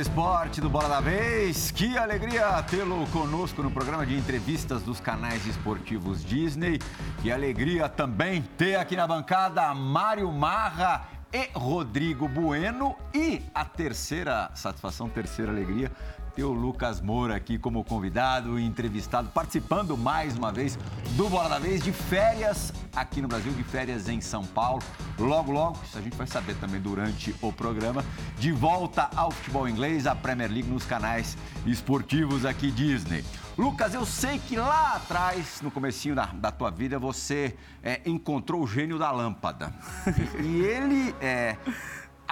[0.00, 1.70] Esporte do Bola da Vez.
[1.70, 6.78] Que alegria tê-lo conosco no programa de entrevistas dos canais esportivos Disney.
[7.20, 12.96] Que alegria também ter aqui na bancada Mário Marra e Rodrigo Bueno.
[13.14, 15.92] E a terceira satisfação, terceira alegria,
[16.30, 20.78] ter o Lucas Moura aqui como convidado e entrevistado, participando mais uma vez
[21.16, 24.82] do Bola da Vez de férias aqui no Brasil, de férias em São Paulo.
[25.18, 28.04] Logo, logo, isso a gente vai saber também durante o programa,
[28.38, 33.24] de volta ao futebol inglês, a Premier League nos canais esportivos aqui Disney.
[33.58, 38.62] Lucas, eu sei que lá atrás, no comecinho da, da tua vida, você é, encontrou
[38.62, 39.74] o gênio da lâmpada.
[40.42, 41.56] e ele é,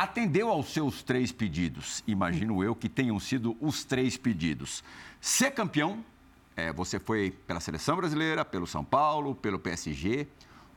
[0.03, 2.05] atendeu aos seus três pedidos.
[2.07, 4.85] Imagino eu que tenham sido os três pedidos.
[5.21, 6.05] Ser campeão,
[6.57, 10.27] é, você foi pela seleção brasileira, pelo São Paulo, pelo PSG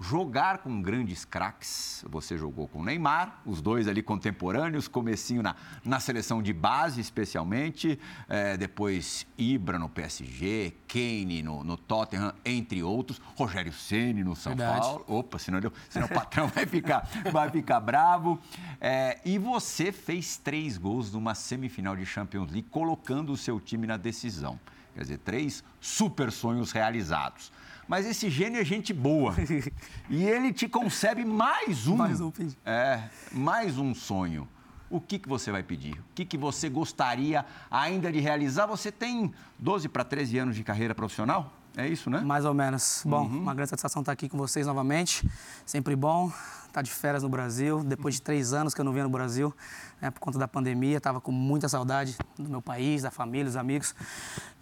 [0.02, 2.04] jogar com grandes craques.
[2.10, 8.00] Você jogou com Neymar, os dois ali contemporâneos, comecinho na, na seleção de base, especialmente.
[8.28, 13.22] É, depois Ibra no PSG, Kane no, no, Tottenham, entre outros.
[13.36, 14.80] Rogério Ceni no São Verdade.
[14.80, 15.06] Paulo.
[15.08, 18.40] Opa, senão, deu, senão o patrão vai ficar, vai ficar bravo.
[18.80, 23.86] É, e você fez três gols numa semifinal de Champions League, colocando o seu time
[23.86, 24.60] na decisão.
[24.96, 27.52] Quer dizer, três super sonhos realizados
[27.92, 29.36] mas esse gênio é gente boa.
[30.10, 31.98] e ele te concebe mais um.
[31.98, 32.56] Mais um pedido.
[32.66, 33.04] É,
[33.34, 34.48] mais um sonho.
[34.90, 35.96] O que, que você vai pedir?
[35.96, 38.66] O que, que você gostaria ainda de realizar?
[38.66, 41.54] Você tem 12 para 13 anos de carreira profissional?
[41.76, 42.20] É isso, né?
[42.20, 43.04] Mais ou menos.
[43.06, 43.40] Bom, uhum.
[43.40, 45.28] uma grande satisfação estar aqui com vocês novamente.
[45.66, 46.32] Sempre bom
[46.68, 47.84] estar de férias no Brasil.
[47.84, 49.54] Depois de três anos que eu não vinha no Brasil,
[50.02, 53.56] né, por conta da pandemia, estava com muita saudade do meu país, da família, dos
[53.56, 53.94] amigos.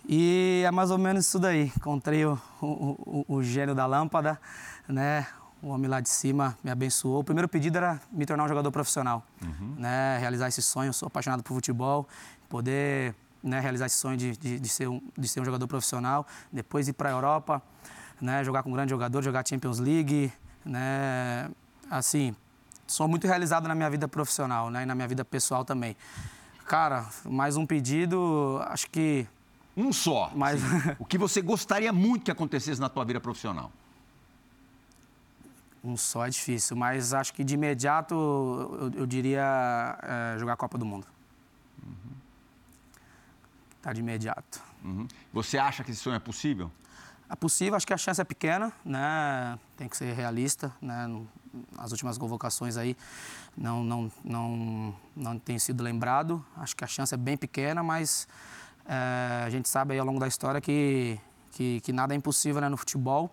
[0.07, 1.72] E é mais ou menos isso daí.
[1.78, 4.39] Encontrei o, o, o, o gênio da lâmpada,
[4.88, 5.25] né?
[5.61, 7.19] O homem lá de cima me abençoou.
[7.19, 9.75] O primeiro pedido era me tornar um jogador profissional, uhum.
[9.78, 10.17] né?
[10.19, 10.89] Realizar esse sonho.
[10.89, 12.07] Eu sou apaixonado por futebol,
[12.47, 16.25] poder né, realizar esse sonho de, de, de, ser um, de ser um jogador profissional.
[16.51, 17.61] Depois ir para a Europa,
[18.22, 18.44] né?
[18.44, 20.31] Jogar com um grande jogador, jogar Champions League,
[20.66, 21.49] né?
[21.89, 22.35] Assim,
[22.85, 24.83] sou muito realizado na minha vida profissional, né?
[24.83, 25.95] E na minha vida pessoal também.
[26.67, 29.28] Cara, mais um pedido, acho que
[29.75, 30.31] um só.
[30.35, 30.61] Mas...
[30.99, 33.72] o que você gostaria muito que acontecesse na tua vida profissional?
[35.83, 40.57] Um só é difícil, mas acho que de imediato eu, eu diria é, jogar a
[40.57, 41.07] Copa do Mundo.
[43.81, 44.62] Tá de imediato.
[44.84, 45.07] Uhum.
[45.31, 46.72] Você acha que esse sonho é possível?
[47.29, 49.57] É possível, acho que a chance é pequena, né?
[49.78, 51.07] Tem que ser realista, né?
[51.78, 52.97] As últimas convocações aí
[53.56, 56.44] não, não, não, não tem sido lembrado.
[56.57, 58.28] Acho que a chance é bem pequena, mas
[58.85, 61.19] é, a gente sabe aí ao longo da história que,
[61.51, 63.31] que, que nada é impossível né, no futebol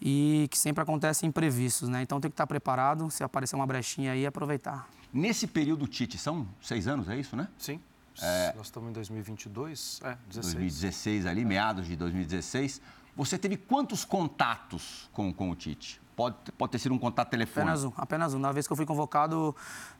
[0.00, 2.02] e que sempre acontecem imprevistos, né?
[2.02, 4.88] Então tem que estar preparado, se aparecer uma brechinha aí, aproveitar.
[5.12, 7.46] Nesse período, Tite, são seis anos, é isso, né?
[7.56, 7.80] Sim.
[8.20, 8.52] É...
[8.54, 10.54] Nós estamos em 2022, é, 16.
[10.54, 12.80] 2016 ali, meados de 2016.
[13.16, 16.00] Você teve quantos contatos com, com o Tite?
[16.16, 17.70] Pode, pode ter sido um contato telefônico?
[17.70, 18.38] Apenas um, apenas um.
[18.38, 19.54] Na vez que eu fui convocado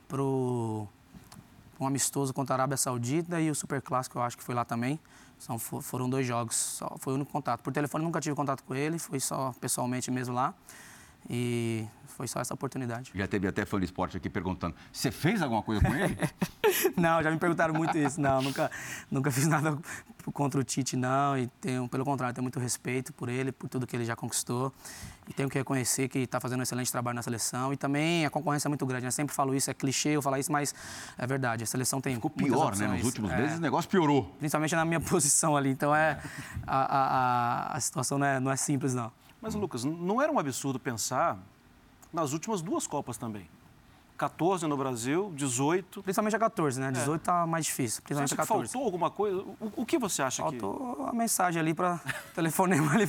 [0.09, 0.87] para um
[1.87, 4.99] amistoso contra a Arábia Saudita e o Super Clássico, eu acho que foi lá também.
[5.39, 7.63] São, foram dois jogos, só, foi o único contato.
[7.63, 10.55] Por telefone nunca tive contato com ele, foi só pessoalmente mesmo lá.
[11.29, 13.11] E foi só essa oportunidade.
[13.15, 16.17] Já teve até fã de esporte aqui perguntando: você fez alguma coisa com ele?
[16.97, 18.21] não, já me perguntaram muito isso.
[18.21, 18.71] Não, nunca,
[19.11, 19.77] nunca fiz nada
[20.33, 21.37] contra o Tite, não.
[21.37, 24.73] E tenho, pelo contrário, tenho muito respeito por ele, por tudo que ele já conquistou.
[25.29, 27.73] E tenho que reconhecer que está fazendo um excelente trabalho na seleção.
[27.73, 29.05] E também a concorrência é muito grande.
[29.05, 29.13] Eu né?
[29.13, 30.75] sempre falo isso, é clichê eu falar isso, mas
[31.17, 31.65] é verdade.
[31.65, 32.15] A seleção tem.
[32.17, 32.89] Ficou pior, né?
[32.89, 34.35] Nos últimos é, meses o negócio piorou.
[34.39, 35.71] Principalmente na minha posição ali.
[35.71, 36.21] Então é,
[36.67, 39.11] a, a, a, a situação não é, não é simples, não.
[39.43, 41.37] Mas, Lucas, não era um absurdo pensar
[42.13, 43.49] nas últimas duas Copas também?
[44.17, 46.01] 14 no Brasil, 18.
[46.05, 46.93] Principalmente a 14, né?
[46.93, 47.25] 18 é.
[47.25, 48.03] tá mais difícil.
[48.03, 48.73] Principalmente você acha a 14.
[48.73, 49.39] faltou alguma coisa?
[49.39, 50.87] O, o, que você acha faltou que.
[50.87, 52.01] Faltou a mensagem ali para
[52.33, 53.05] telefonema ali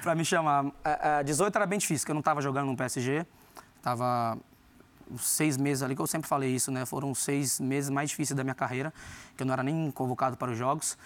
[0.00, 0.66] para me chamar.
[0.84, 3.26] A, a 18 era bem difícil, porque eu não estava jogando no PSG.
[3.82, 4.38] Tava
[5.18, 6.86] seis meses ali, que eu sempre falei isso, né?
[6.86, 8.94] Foram seis meses mais difíceis da minha carreira,
[9.36, 10.96] que eu não era nem convocado para os jogos.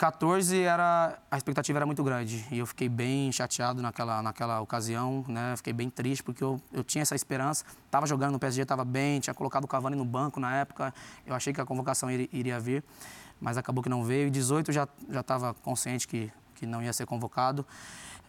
[0.00, 5.22] 14 era a expectativa era muito grande e eu fiquei bem chateado naquela naquela ocasião,
[5.28, 5.52] né?
[5.58, 7.66] Fiquei bem triste porque eu, eu tinha essa esperança.
[7.90, 10.94] Tava jogando no PSG, estava bem, tinha colocado o Cavani no banco na época.
[11.26, 12.82] Eu achei que a convocação iria, iria vir,
[13.38, 14.28] mas acabou que não veio.
[14.28, 17.66] E 18 já já estava consciente que que não ia ser convocado.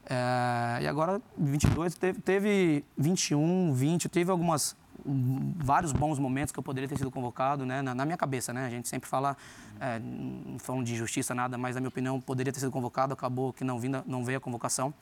[0.06, 6.64] É, e agora 22 teve, teve 21, 20, teve algumas vários bons momentos que eu
[6.64, 7.82] poderia ter sido convocado, né?
[7.82, 8.66] Na, na minha cabeça, né?
[8.66, 9.36] A gente sempre fala,
[9.80, 13.52] é, não falando de justiça nada, mas na minha opinião poderia ter sido convocado, acabou
[13.54, 14.94] que não, vinda, não veio a convocação.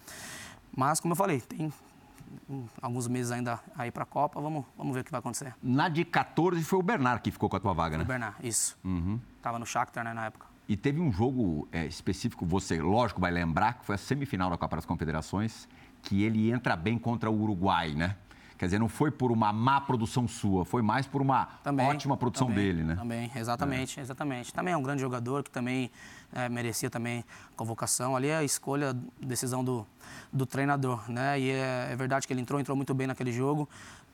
[0.75, 1.71] Mas como eu falei, tem
[2.81, 4.39] alguns meses ainda aí para a Copa.
[4.39, 5.53] Vamos, vamos ver o que vai acontecer.
[5.61, 8.03] Na de 14 foi o Bernard que ficou com a tua vaga, né?
[8.03, 8.77] O Bernard, isso.
[8.83, 9.19] Uhum.
[9.41, 10.47] Tava no Shakhtar, né, na época.
[10.67, 14.57] E teve um jogo é, específico, você, lógico, vai lembrar, que foi a semifinal da
[14.57, 15.67] Copa das Confederações,
[16.03, 18.15] que ele entra bem contra o Uruguai, né?
[18.59, 22.17] Quer dizer, não foi por uma má produção sua, foi mais por uma também, ótima
[22.17, 22.93] produção também, dele, né?
[22.93, 24.03] Também, exatamente, é.
[24.03, 24.53] exatamente.
[24.53, 25.89] Também é um grande jogador que também
[26.33, 27.23] é, merecia também
[27.55, 28.17] convocação.
[28.17, 29.87] Ali é a escolha, decisão do,
[30.33, 31.39] do treinador, né?
[31.39, 33.67] E é, é verdade que ele entrou, entrou muito bem naquele jogo.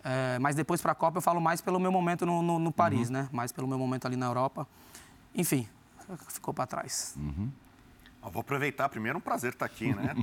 [0.04, 2.72] É, mas depois para a Copa eu falo mais pelo meu momento no, no, no
[2.72, 3.14] Paris, uhum.
[3.14, 3.30] né?
[3.32, 4.68] Mais pelo meu momento ali na Europa.
[5.34, 5.68] Enfim,
[6.28, 7.16] ficou para trás.
[7.18, 7.50] Uhum.
[8.26, 10.16] Eu vou aproveitar primeiro, um prazer estar aqui, né?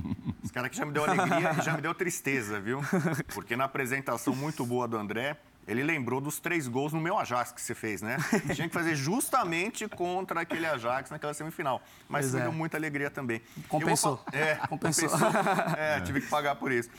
[0.43, 2.81] Esse cara aqui já me deu alegria e já me deu tristeza, viu?
[3.33, 7.53] Porque na apresentação muito boa do André, ele lembrou dos três gols no meu Ajax
[7.53, 8.17] que você fez, né?
[8.53, 11.81] Tinha que fazer justamente contra aquele Ajax naquela semifinal.
[12.09, 12.43] Mas pois me é.
[12.43, 13.41] deu muita alegria também.
[13.69, 14.17] Compensou.
[14.17, 14.39] Vou...
[14.39, 15.07] É, compensou.
[15.07, 15.41] compensou.
[15.77, 16.89] É, tive que pagar por isso.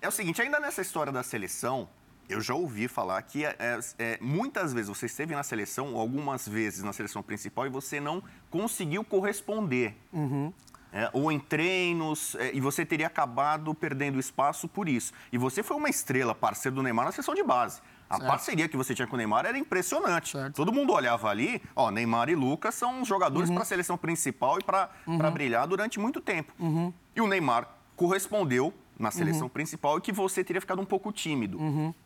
[0.00, 1.86] É o seguinte, ainda nessa história da seleção,
[2.28, 6.46] eu já ouvi falar que é, é, é, muitas vezes você esteve na seleção, algumas
[6.46, 9.94] vezes na seleção principal, e você não conseguiu corresponder.
[10.12, 10.52] Uhum.
[10.92, 15.12] É, ou em treinos, é, e você teria acabado perdendo espaço por isso.
[15.30, 17.82] E você foi uma estrela, parceiro do Neymar na seleção de base.
[18.08, 18.28] A certo.
[18.28, 20.30] parceria que você tinha com o Neymar era impressionante.
[20.30, 20.54] Certo.
[20.54, 23.56] Todo mundo olhava ali, ó, Neymar e Lucas são jogadores uhum.
[23.56, 25.30] para a seleção principal e para uhum.
[25.32, 26.52] brilhar durante muito tempo.
[26.58, 26.92] Uhum.
[27.14, 29.48] E o Neymar correspondeu na seleção uhum.
[29.48, 31.58] principal e que você teria ficado um pouco tímido.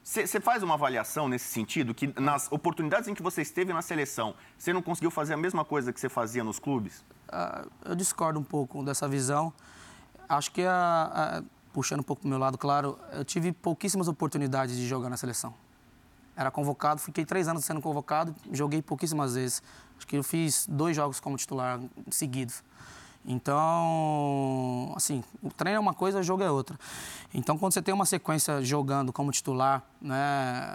[0.02, 0.42] Você uhum.
[0.42, 4.72] faz uma avaliação nesse sentido, que nas oportunidades em que você esteve na seleção, você
[4.72, 7.04] não conseguiu fazer a mesma coisa que você fazia nos clubes?
[7.28, 9.52] Uh, eu discordo um pouco dessa visão.
[10.28, 11.42] Acho que, a, a,
[11.72, 15.16] puxando um pouco para o meu lado, claro, eu tive pouquíssimas oportunidades de jogar na
[15.16, 15.54] seleção.
[16.36, 19.62] Era convocado, fiquei três anos sendo convocado, joguei pouquíssimas vezes.
[19.96, 22.64] Acho que eu fiz dois jogos como titular seguidos.
[23.24, 26.78] Então, assim, o treino é uma coisa, o jogo é outra.
[27.34, 30.74] Então, quando você tem uma sequência jogando como titular, né,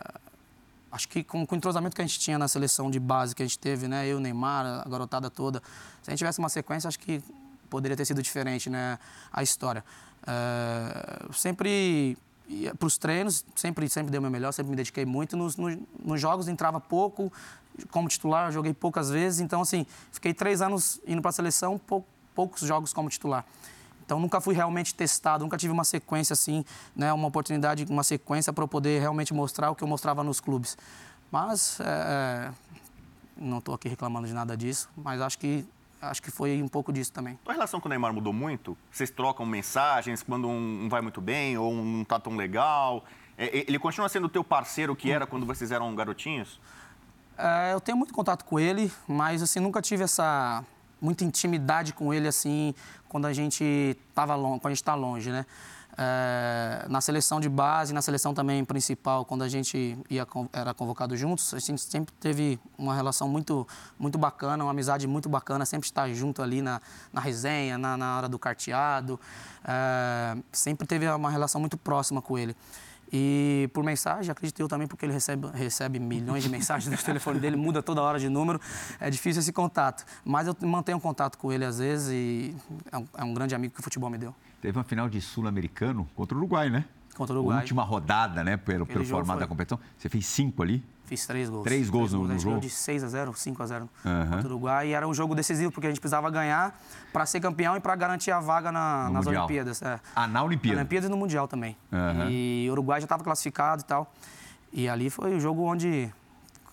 [0.92, 3.42] acho que com, com, o entrosamento que a gente tinha na seleção de base que
[3.42, 5.62] a gente teve, né, eu, Neymar, a garotada toda,
[6.02, 7.22] se a gente tivesse uma sequência, acho que
[7.70, 9.00] poderia ter sido diferente, né,
[9.34, 9.84] a história.
[10.28, 12.18] É, sempre
[12.78, 15.36] para os treinos, sempre, sempre dei o meu melhor, sempre me dediquei muito.
[15.36, 17.34] Nos, nos, nos jogos entrava pouco,
[17.90, 19.40] como titular, joguei poucas vezes.
[19.40, 23.46] Então, assim, fiquei três anos indo para a seleção, pouco poucos jogos como titular.
[24.06, 26.64] Então nunca fui realmente testado, nunca tive uma sequência assim,
[26.96, 30.78] né, uma oportunidade, uma sequência para poder realmente mostrar o que eu mostrava nos clubes.
[31.32, 32.66] Mas é, é
[33.38, 35.66] não estou aqui reclamando de nada disso, mas acho que
[36.02, 37.38] acho que foi um pouco disso também.
[37.48, 38.78] A relação com o Neymar mudou muito?
[38.92, 43.04] Vocês trocam mensagens quando um vai muito bem ou um não está tão legal?
[43.38, 46.60] É, ele continua sendo o teu parceiro que era quando vocês eram garotinhos?
[47.38, 50.64] É, eu tenho muito contato com ele, mas assim nunca tive essa
[51.02, 52.74] muita intimidade com ele assim
[53.08, 55.46] quando a gente estava longe, quando está longe, né?
[55.98, 61.16] É, na seleção de base, na seleção também principal, quando a gente ia, era convocado
[61.16, 63.66] juntos, a gente sempre teve uma relação muito,
[63.98, 66.82] muito bacana, uma amizade muito bacana, sempre estar junto ali na,
[67.14, 69.18] na resenha, na, na hora do carteado,
[69.64, 72.54] é, sempre teve uma relação muito próxima com ele.
[73.18, 77.40] E por mensagem, acredito eu também, porque ele recebe, recebe milhões de mensagens no telefone
[77.40, 78.60] dele, muda toda hora de número,
[79.00, 80.04] é difícil esse contato.
[80.26, 82.54] Mas eu mantenho contato com ele às vezes e
[82.92, 84.36] é um, é um grande amigo que o futebol me deu.
[84.62, 86.84] Teve uma final de Sul-Americano contra o Uruguai, né?
[87.16, 87.60] Contra o Uruguai.
[87.60, 88.58] Última rodada, né?
[88.58, 89.40] Pelo, pelo formato foi.
[89.40, 89.80] da competição.
[89.98, 90.84] Você fez cinco ali?
[91.06, 91.64] Fiz três gols.
[91.64, 92.34] Três gols três no, gols.
[92.34, 92.60] no jogo?
[92.60, 94.32] de 6 a 0 5 a 0 uhum.
[94.32, 94.88] contra o Uruguai.
[94.90, 96.78] E era um jogo decisivo, porque a gente precisava ganhar
[97.14, 99.46] para ser campeão e para garantir a vaga na, nas mundial.
[99.46, 99.82] Olimpíadas.
[99.82, 100.00] É.
[100.16, 100.76] Ah, na Olimpíada?
[100.76, 101.78] Na Olimpíadas e no Mundial também.
[101.92, 102.30] Uhum.
[102.30, 104.12] E o Uruguai já estava classificado e tal.
[104.74, 106.12] E ali foi o jogo onde,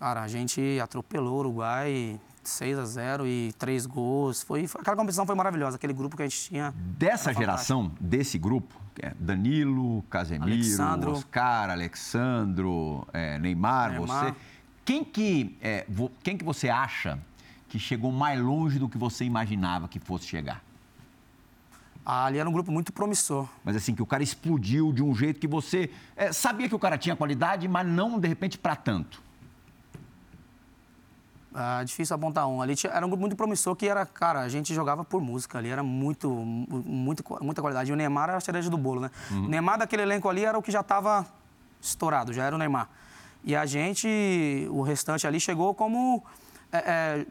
[0.00, 4.42] cara, a gente atropelou o Uruguai 6 a 0 e três gols.
[4.42, 6.74] Foi, foi, aquela competição foi maravilhosa, aquele grupo que a gente tinha.
[6.76, 8.74] Dessa geração, desse grupo,
[9.18, 11.12] Danilo, Casemiro, Alexandro.
[11.12, 14.34] Oscar, Alexandro, é, Neymar, Neymar, você.
[14.84, 15.86] Quem que, é,
[16.22, 17.18] quem que você acha
[17.68, 20.62] que chegou mais longe do que você imaginava que fosse chegar?
[22.04, 23.48] Ah, ali era um grupo muito promissor.
[23.64, 26.78] Mas assim, que o cara explodiu de um jeito que você é, sabia que o
[26.78, 29.22] cara tinha qualidade, mas não de repente para tanto.
[31.54, 32.62] Ah, difícil apontar um.
[32.62, 35.58] Ali tinha, era um grupo muito promissor que era, cara, a gente jogava por música
[35.58, 37.90] ali, era muito, muito muita qualidade.
[37.90, 39.10] E o Neymar era a cereja do bolo, né?
[39.30, 39.44] Uhum.
[39.44, 41.26] O Neymar daquele elenco ali era o que já estava
[41.80, 42.88] estourado, já era o Neymar.
[43.44, 46.24] E a gente, o restante ali, chegou como
[46.72, 47.26] é, é,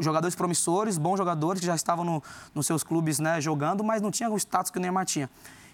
[0.00, 2.22] jogadores promissores, bons jogadores que já estavam no,
[2.54, 5.30] nos seus clubes né, jogando, mas não tinha o status que o Neymar tinha.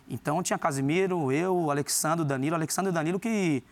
[0.09, 2.55] Então tinha Casimiro, eu, o Alexandre, o Danilo.
[2.55, 3.65] Alexandre e Danilo que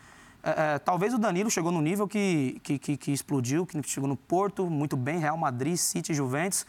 [0.57, 4.09] é, é, talvez o Danilo chegou no nível que, que, que, que, explodiu, que chegou
[4.09, 6.65] no Porto, muito bem, Real Madrid, City, Juventus,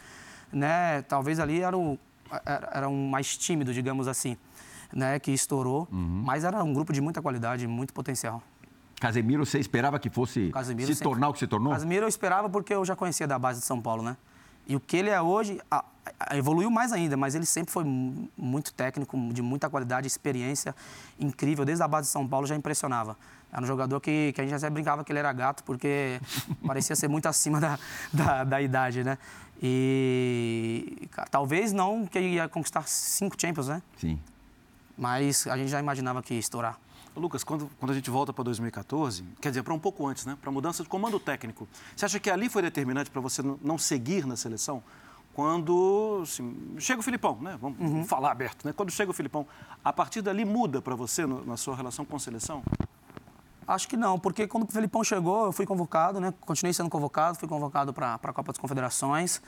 [0.52, 1.02] né?
[1.02, 1.98] Talvez ali era, o,
[2.44, 4.36] era, era um mais tímido, digamos assim.
[4.92, 5.86] né, que estourou.
[5.90, 8.42] Mas era um grupo de muita qualidade, muito potencial.
[9.00, 11.72] Casemiro, você esperava que fosse Casemiro se sempre- tornar o que se tornou?
[11.72, 14.16] Casemiro eu esperava porque eu já conhecia da base de São Paulo, né?
[14.66, 15.84] E o que ele é hoje, a-
[16.32, 20.74] evoluiu mais ainda, mas ele sempre foi mu- muito técnico, de muita qualidade, experiência
[21.18, 21.64] incrível.
[21.64, 23.16] Desde a base de São Paulo já impressionava.
[23.52, 26.20] Era um jogador que, que a gente até brincava que ele era gato, porque
[26.66, 27.78] parecia ser muito acima da,
[28.12, 29.18] da, da idade, né?
[29.62, 33.82] E cara, talvez não que ele ia conquistar cinco Champions, né?
[33.98, 34.18] Sim.
[34.96, 36.78] Mas a gente já imaginava que ia estourar.
[37.16, 40.38] Lucas, quando, quando a gente volta para 2014, quer dizer, para um pouco antes, né?
[40.40, 43.76] Para a mudança de comando técnico, você acha que ali foi determinante para você não
[43.76, 44.82] seguir na seleção?
[45.34, 47.56] Quando assim, chega o Filipão, né?
[47.60, 48.72] Vamos, vamos falar aberto, né?
[48.72, 49.46] Quando chega o Filipão,
[49.84, 52.62] a partir dali muda para você no- na sua relação com a seleção?
[53.66, 56.34] Acho que não, porque quando o Felipão chegou, eu fui convocado, né?
[56.40, 59.40] Continuei sendo convocado, fui convocado para a Copa das Confederações.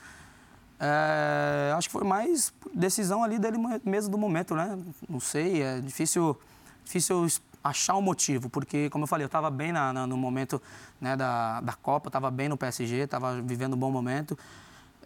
[0.79, 4.79] É, acho que foi mais decisão ali dele mesmo do momento, né?
[5.09, 6.39] Não sei, é difícil,
[6.85, 7.27] difícil
[7.63, 10.61] achar um motivo, porque, como eu falei, eu estava bem na- na- no momento
[11.01, 14.37] né, da, da Copa, estava bem no PSG, estava vivendo um bom momento.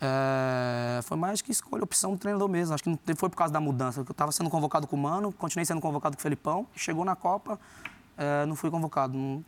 [0.01, 2.75] É, foi mais que escolha, opção do treinador mesmo.
[2.75, 4.01] Acho que não foi por causa da mudança.
[4.01, 7.17] Eu estava sendo convocado com o Mano, continuei sendo convocado com o Felipão, chegou na
[7.17, 7.59] Copa,
[8.17, 9.17] é, não fui convocado.
[9.17, 9.45] Não,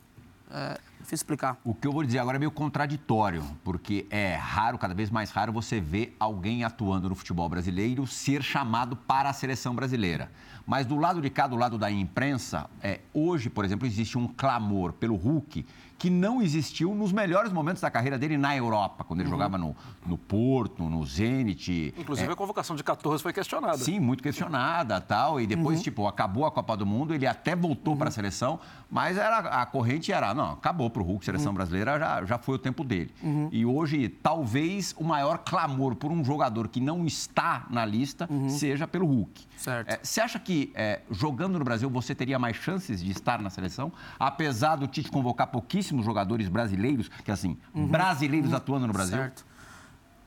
[0.51, 1.57] é, difícil explicar.
[1.63, 5.29] O que eu vou dizer agora é meio contraditório, porque é raro, cada vez mais
[5.29, 10.31] raro, você ver alguém atuando no futebol brasileiro ser chamado para a seleção brasileira.
[10.65, 14.27] Mas do lado de cá, do lado da imprensa, é, hoje, por exemplo, existe um
[14.27, 15.65] clamor pelo Hulk
[15.99, 19.75] que não existiu nos melhores momentos da carreira dele na Europa, quando ele jogava no,
[20.07, 21.93] no Porto, no Zenit.
[21.97, 23.77] Inclusive, a convocação de 14 foi questionada.
[23.77, 25.41] Sim, muito questionada tal.
[25.41, 29.17] E depois, tipo, acabou a Copa do Mundo, ele até voltou para a seleção, mas
[29.17, 32.59] era, a corrente era, não, acabou para o Hulk, seleção brasileira, já, já foi o
[32.59, 33.11] tempo dele.
[33.51, 38.87] E hoje, talvez o maior clamor por um jogador que não está na lista seja
[38.87, 39.49] pelo Hulk.
[39.57, 39.89] Certo.
[39.89, 43.49] É, Você acha que é, jogando no Brasil você teria mais chances de estar na
[43.49, 45.47] seleção, apesar do Tite convocar
[45.89, 49.17] pouquíssimos jogadores brasileiros, que assim, brasileiros atuando no Brasil?
[49.17, 49.45] Certo.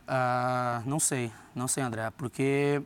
[0.06, 2.82] Ah, não sei, não sei, André, porque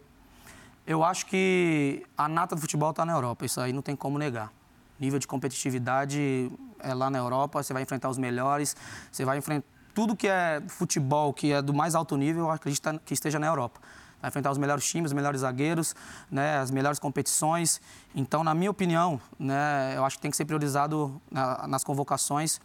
[0.86, 4.18] eu acho que a nata do futebol está na Europa, isso aí não tem como
[4.18, 4.52] negar.
[5.00, 8.76] Nível de competitividade é lá na Europa, você vai enfrentar os melhores,
[9.10, 12.82] você vai enfrentar tudo que é futebol, que é do mais alto nível, eu acredito
[12.82, 13.80] tá, que esteja na Europa.
[14.26, 15.94] Vai enfrentar os melhores times, os melhores zagueiros,
[16.28, 17.80] né, as melhores competições.
[18.12, 22.60] Então, na minha opinião, né, eu acho que tem que ser priorizado na- nas convocações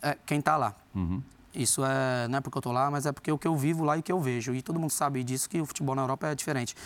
[0.00, 0.74] é, quem está lá.
[1.52, 3.56] Isso é, não é porque eu estou lá, mas é porque é o que eu
[3.56, 4.54] vivo lá e que eu vejo.
[4.54, 6.76] E todo mundo sabe disso, que o futebol na Europa é diferente.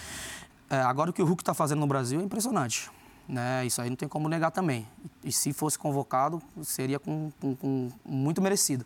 [0.71, 2.91] É, agora, o que o Hulk está fazendo no Brasil é impressionante.
[3.29, 3.67] Né?
[3.67, 4.87] Isso aí não tem como negar também.
[5.23, 8.85] E se fosse convocado, seria com, com- com muito merecido.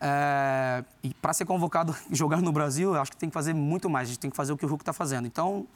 [0.00, 3.88] É, e para ser convocado jogando no Brasil, eu acho que tem que fazer muito
[3.88, 4.08] mais.
[4.08, 5.26] A gente tem que fazer o que o Hulk está fazendo.
[5.26, 5.66] Então,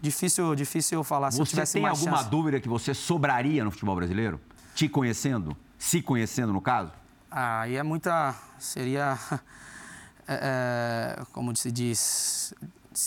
[0.00, 2.30] difícil, difícil eu falar se eu Você tivesse tem alguma chance.
[2.30, 4.40] dúvida que você sobraria no futebol brasileiro?
[4.74, 5.56] Te conhecendo?
[5.78, 6.92] Se conhecendo, no caso?
[7.30, 8.34] Ah, aí é muita.
[8.58, 9.18] Seria.
[10.28, 12.54] é, é, como se diz.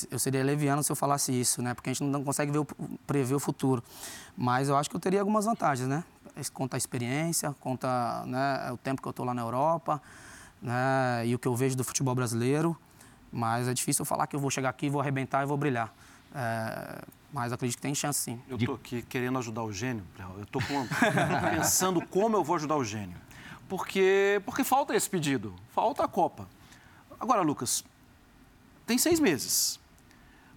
[0.09, 1.75] Eu seria leviano se eu falasse isso, né?
[1.75, 2.65] Porque a gente não consegue ver
[3.05, 3.83] prever o futuro.
[4.35, 6.03] Mas eu acho que eu teria algumas vantagens, né?
[6.53, 10.01] Conta a experiência, conta né, o tempo que eu estou lá na Europa,
[10.65, 11.27] né?
[11.27, 12.75] E o que eu vejo do futebol brasileiro.
[13.31, 15.93] Mas é difícil eu falar que eu vou chegar aqui, vou arrebentar e vou brilhar.
[16.33, 18.41] É, mas acredito que tem chance, sim.
[18.47, 20.03] Eu estou aqui querendo ajudar o gênio,
[20.37, 20.61] eu estou
[21.51, 23.17] pensando como eu vou ajudar o gênio.
[23.67, 26.47] Porque, porque falta esse pedido, falta a Copa.
[27.19, 27.83] Agora, Lucas,
[28.85, 29.79] tem seis meses.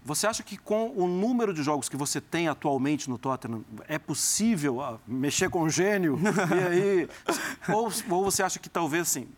[0.05, 3.99] Você acha que com o número de jogos que você tem atualmente no Tottenham, é
[3.99, 6.19] possível ah, mexer com o gênio?
[6.51, 7.09] E aí,
[7.75, 9.29] ou, ou você acha que talvez assim,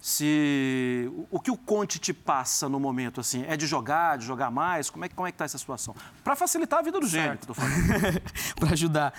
[0.00, 4.50] se o- que o Conte te passa no momento assim é de jogar, de jogar
[4.50, 5.94] mais, como é que como é que tá essa situação?
[6.24, 8.22] Para facilitar a vida do gênio, que eu tô falando.
[8.58, 9.12] para ajudar.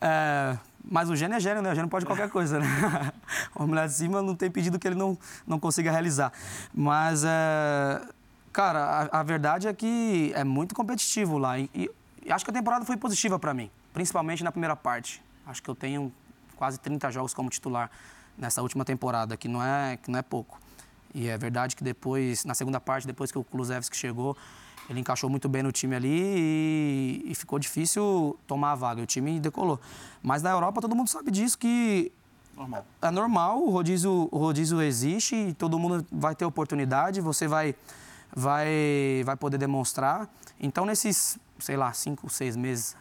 [0.00, 1.72] É, mas o gênio é gênio, né?
[1.72, 3.12] O gênio pode qualquer coisa, né?
[3.56, 6.32] O homem lá de cima não tem pedido que ele não, não consiga realizar.
[6.72, 8.00] Mas, é,
[8.52, 11.58] cara, a, a verdade é que é muito competitivo lá.
[11.58, 11.90] E, e-
[12.24, 15.22] e acho que a temporada foi positiva para mim, principalmente na primeira parte.
[15.46, 16.12] Acho que eu tenho
[16.56, 17.90] quase 30 jogos como titular
[18.36, 20.58] nessa última temporada, que não é, que não é pouco.
[21.14, 24.36] E é verdade que depois, na segunda parte, depois que o Kulusevski chegou,
[24.88, 29.02] ele encaixou muito bem no time ali e, e ficou difícil tomar a vaga.
[29.02, 29.80] O time decolou.
[30.22, 32.10] Mas na Europa todo mundo sabe disso, que
[32.56, 32.84] Normal.
[33.00, 37.74] é normal, o rodízio, o rodízio existe e todo mundo vai ter oportunidade, você vai,
[38.34, 40.28] vai, vai poder demonstrar.
[40.58, 42.96] Então, nesses, sei lá, cinco, seis meses,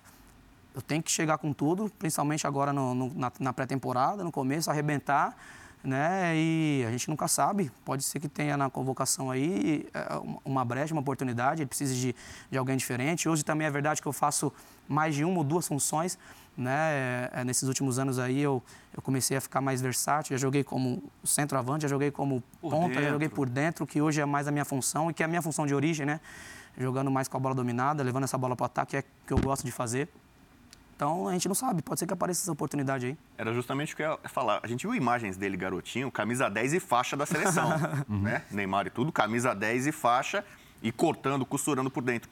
[0.79, 4.71] eu tenho que chegar com tudo, principalmente agora no- no- na, na pré-temporada, no começo,
[4.71, 5.35] arrebentar,
[5.83, 6.33] né?
[6.35, 7.69] E a gente nunca sabe.
[7.85, 10.05] Pode ser que tenha na convocação aí é,
[10.45, 12.15] uma brecha, uma oportunidade, ele precisa de,
[12.49, 13.27] de alguém diferente.
[13.27, 14.51] Hoje também é verdade que eu faço
[14.87, 16.17] mais de uma ou duas funções,
[16.57, 17.29] né?
[17.33, 18.63] É, nesses últimos anos aí eu,
[18.95, 20.37] eu comecei a ficar mais versátil.
[20.37, 23.03] Já joguei como centroavante, já joguei como por ponta, dentro.
[23.03, 25.29] já joguei por dentro, que hoje é mais a minha função e que é a
[25.29, 26.19] minha função de origem, né?
[26.77, 29.33] Jogando mais com a bola dominada, levando essa bola para o ataque, é o que
[29.33, 30.07] eu gosto de fazer.
[30.99, 33.17] Então a gente não sabe, pode ser que apareça essa oportunidade aí.
[33.37, 34.59] Era justamente o que eu ia falar.
[34.61, 37.69] A gente viu imagens dele, garotinho, camisa 10 e faixa da seleção.
[38.09, 38.43] né?
[38.51, 40.43] Neymar e tudo, camisa 10 e faixa
[40.83, 42.29] e cortando, costurando por dentro.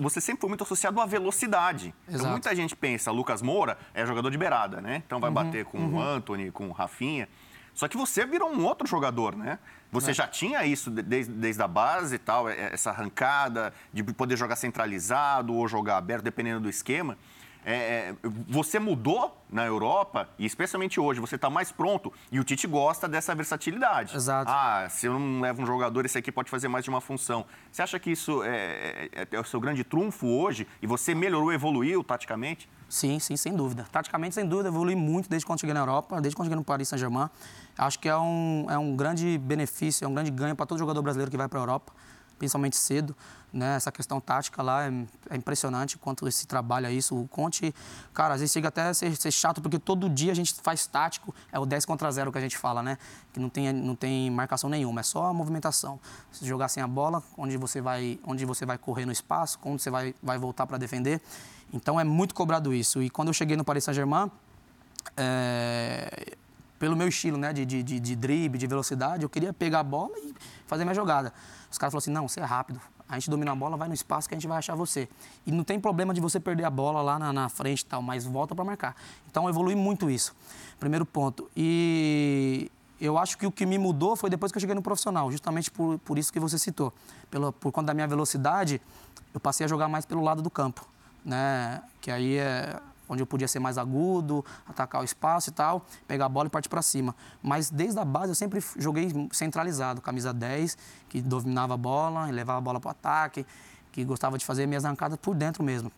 [0.00, 1.94] Você sempre foi muito associado à velocidade.
[2.02, 2.22] Então, Exato.
[2.22, 5.00] Então muita gente pensa, Lucas Moura é jogador de beirada, né?
[5.06, 5.94] Então vai uhum, bater com uhum.
[5.94, 7.28] o Anthony, com o Rafinha.
[7.72, 9.60] Só que você virou um outro jogador, né?
[9.92, 10.14] Você é.
[10.14, 15.54] já tinha isso desde, desde a base e tal, essa arrancada de poder jogar centralizado
[15.54, 17.16] ou jogar aberto, dependendo do esquema.
[17.64, 18.14] É, é,
[18.48, 23.06] você mudou na Europa, e especialmente hoje, você está mais pronto, e o Tite gosta
[23.06, 24.16] dessa versatilidade.
[24.16, 24.50] Exato.
[24.50, 27.44] Ah, se eu não levo um jogador, esse aqui pode fazer mais de uma função.
[27.70, 31.52] Você acha que isso é, é, é o seu grande trunfo hoje, e você melhorou,
[31.52, 32.68] evoluiu taticamente?
[32.88, 33.86] Sim, sim, sem dúvida.
[33.92, 36.88] Taticamente, sem dúvida, evolui muito desde quando cheguei na Europa, desde quando cheguei no Paris
[36.88, 37.28] Saint-Germain.
[37.78, 41.00] Acho que é um, é um grande benefício, é um grande ganho para todo jogador
[41.00, 41.92] brasileiro que vai para a Europa
[42.42, 43.16] principalmente cedo.
[43.52, 43.76] Né?
[43.76, 44.92] Essa questão tática lá é,
[45.30, 47.14] é impressionante quanto se trabalha isso.
[47.14, 47.74] O Conte,
[48.14, 50.86] cara, às vezes chega até a ser, ser, chato, porque todo dia a gente faz
[50.86, 52.96] tático, é o 10 contra 0 que a gente fala, né?
[53.32, 56.00] Que não tem, não tem marcação nenhuma, é só a movimentação.
[56.30, 59.82] Se jogar sem a bola, onde você vai, onde você vai correr no espaço, onde
[59.82, 61.20] você vai, vai voltar para defender.
[61.72, 63.02] Então é muito cobrado isso.
[63.02, 64.30] E quando eu cheguei no Paris Saint-Germain,
[65.16, 66.36] é,
[66.78, 70.12] pelo meu estilo né, de, de, de, drible, de velocidade, eu queria pegar a bola
[70.18, 70.34] e
[70.66, 71.32] fazer minha jogada.
[71.70, 72.80] Os caras falaram assim: não, você é rápido.
[73.12, 75.06] A gente domina a bola, vai no espaço que a gente vai achar você.
[75.46, 78.00] E não tem problema de você perder a bola lá na, na frente e tal,
[78.00, 78.96] mas volta para marcar.
[79.30, 80.34] Então, evolui muito isso.
[80.80, 81.50] Primeiro ponto.
[81.54, 85.30] E eu acho que o que me mudou foi depois que eu cheguei no profissional,
[85.30, 86.90] justamente por, por isso que você citou.
[87.30, 88.80] Pela, por conta da minha velocidade,
[89.34, 90.88] eu passei a jogar mais pelo lado do campo.
[91.22, 91.82] Né?
[92.00, 92.80] Que aí é
[93.12, 96.50] onde eu podia ser mais agudo, atacar o espaço e tal, pegar a bola e
[96.50, 97.14] partir para cima.
[97.42, 102.58] Mas desde a base eu sempre joguei centralizado, camisa 10, que dominava a bola, levava
[102.58, 103.46] a bola para o ataque,
[103.92, 105.92] que gostava de fazer minhas arrancadas por dentro mesmo.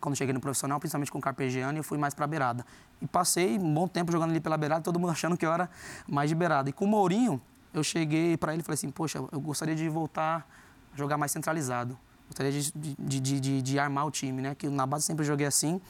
[0.00, 2.66] Quando cheguei no profissional, principalmente com o Carpegiani, eu fui mais para a beirada.
[3.00, 5.70] E passei um bom tempo jogando ali pela beirada, todo mundo achando que eu era
[6.08, 6.68] mais de beirada.
[6.68, 7.40] E com o Mourinho,
[7.72, 10.44] eu cheguei para ele e falei assim: Poxa, eu gostaria de voltar
[10.92, 11.96] a jogar mais centralizado.
[12.28, 14.54] Gostaria de, de, de, de, de armar o time, né?
[14.56, 15.80] Que na base sempre joguei assim.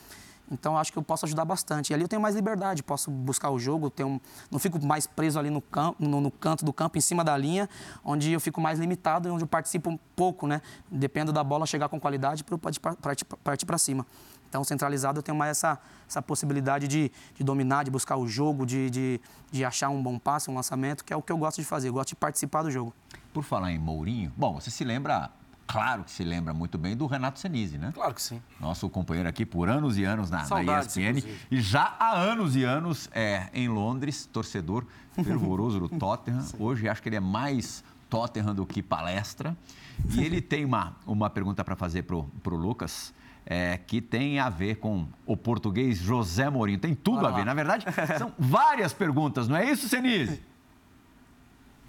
[0.51, 1.91] Então acho que eu posso ajudar bastante.
[1.91, 5.39] E ali eu tenho mais liberdade, posso buscar o jogo, tenho, não fico mais preso
[5.39, 7.69] ali no, campo, no, no, canto do campo, em cima da linha,
[8.05, 10.63] onde eu fico mais limitado e onde eu participo um pouco, né?
[10.91, 12.59] Dependo da bola chegar com qualidade para
[13.43, 14.07] partir para cima.
[14.49, 15.79] Então, centralizado, eu tenho mais essa,
[16.09, 20.19] essa possibilidade de, de dominar, de buscar o jogo, de, de, de achar um bom
[20.19, 21.89] passe, um lançamento, que é o que eu gosto de fazer.
[21.89, 22.95] Eu gosto de participar do jogo.
[23.35, 25.31] Por falar em Mourinho, bom, você se lembra
[25.67, 27.91] claro que se lembra muito bem do Renato Senise, né?
[27.95, 28.41] Claro que sim.
[28.61, 31.29] Nosso companheiro aqui por anos e anos na, Saudades, na ESPN.
[31.51, 36.43] E já há anos e anos é, em Londres, torcedor fervoroso do Tottenham.
[36.43, 36.57] Sim.
[36.59, 39.57] Hoje acho que ele é mais Tottenham do que palestra.
[40.15, 43.15] E ele tem uma, uma pergunta para fazer para o Lucas.
[43.49, 46.81] É, que tem a ver com o português José Mourinho.
[46.81, 47.45] Tem tudo a ver.
[47.45, 47.87] Na verdade,
[48.19, 50.43] são várias perguntas, não é isso, Senise?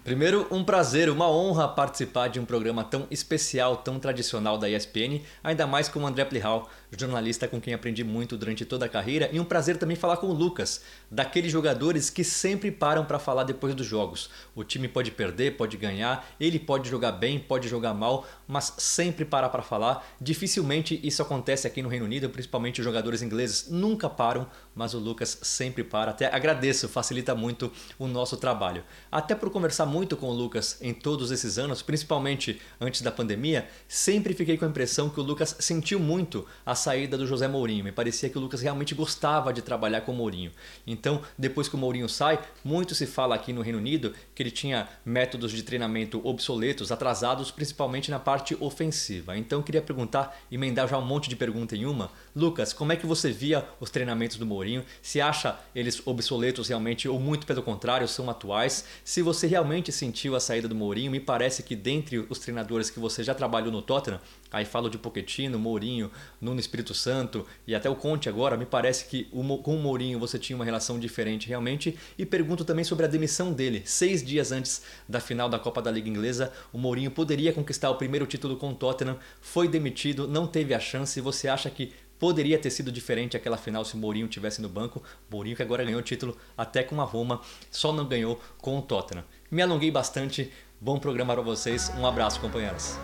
[0.08, 5.20] Primeiro, um prazer, uma honra participar de um programa tão especial, tão tradicional da ESPN,
[5.44, 9.28] ainda mais com o André Plihal, jornalista com quem aprendi muito durante toda a carreira,
[9.32, 13.44] e um prazer também falar com o Lucas, daqueles jogadores que sempre param para falar
[13.44, 14.30] depois dos jogos.
[14.54, 19.24] O time pode perder, pode ganhar, ele pode jogar bem, pode jogar mal, mas sempre
[19.24, 20.06] para para falar.
[20.20, 24.98] Dificilmente isso acontece aqui no Reino Unido, principalmente os jogadores ingleses nunca param, mas o
[24.98, 26.12] Lucas sempre para.
[26.12, 28.84] Até agradeço, facilita muito o nosso trabalho.
[29.10, 33.68] Até por conversar muito com o Lucas em todos esses anos, principalmente antes da pandemia,
[33.86, 37.84] sempre fiquei com a impressão que o Lucas sentiu muito a saída do José Mourinho.
[37.84, 40.50] Me parecia que o Lucas realmente gostava de trabalhar com o Mourinho.
[40.86, 44.50] Então, depois que o Mourinho sai, muito se fala aqui no Reino Unido que ele
[44.50, 49.36] tinha métodos de treinamento obsoletos, atrasados, principalmente na parte ofensiva.
[49.36, 52.10] Então, queria perguntar, emendar já um monte de pergunta em uma.
[52.34, 54.84] Lucas, como é que você via os treinamentos do Mourinho?
[55.02, 58.84] Se acha eles obsoletos realmente ou muito pelo contrário, são atuais?
[59.04, 63.00] Se você realmente sentiu a saída do Mourinho, me parece que dentre os treinadores que
[63.00, 67.88] você já trabalhou no Tottenham, Aí falo de Poquetino, Mourinho, Nuno Espírito Santo e até
[67.88, 68.56] o Conte agora.
[68.56, 71.98] Me parece que com o Mourinho você tinha uma relação diferente realmente.
[72.16, 73.82] E pergunto também sobre a demissão dele.
[73.84, 77.96] Seis dias antes da final da Copa da Liga Inglesa, o Mourinho poderia conquistar o
[77.96, 81.20] primeiro título com o Tottenham, foi demitido, não teve a chance.
[81.20, 85.02] Você acha que Poderia ter sido diferente aquela final se o Mourinho tivesse no banco.
[85.30, 88.82] Mourinho que agora ganhou o título até com a Roma, só não ganhou com o
[88.82, 89.24] Tottenham.
[89.50, 90.52] Me alonguei bastante.
[90.80, 91.90] Bom programa para vocês.
[91.96, 92.98] Um abraço, companheiros.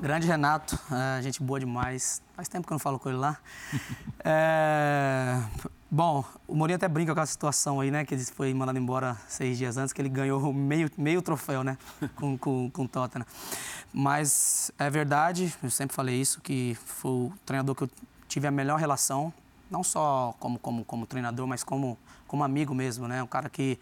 [0.00, 2.22] Grande Renato, é, gente boa demais.
[2.34, 3.36] Faz tempo que eu não falo com ele lá.
[4.22, 5.42] É,
[5.90, 8.04] bom, o Mourinho até brinca com a situação aí, né?
[8.04, 11.78] Que ele foi mandado embora seis dias antes, que ele ganhou meio, meio troféu, né?
[12.16, 13.24] Com, com, com o Tottenham.
[13.90, 17.90] Mas é verdade, eu sempre falei isso, que foi o treinador que eu
[18.28, 19.32] tive a melhor relação,
[19.70, 23.22] não só como, como, como treinador, mas como, como amigo mesmo, né?
[23.22, 23.78] Um cara que,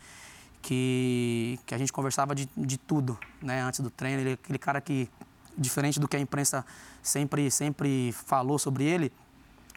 [0.63, 3.61] que, que a gente conversava de, de tudo, né?
[3.61, 5.11] Antes do treino, ele é aquele cara que,
[5.59, 6.65] diferente do que a imprensa
[7.03, 9.13] sempre, sempre falou sobre ele,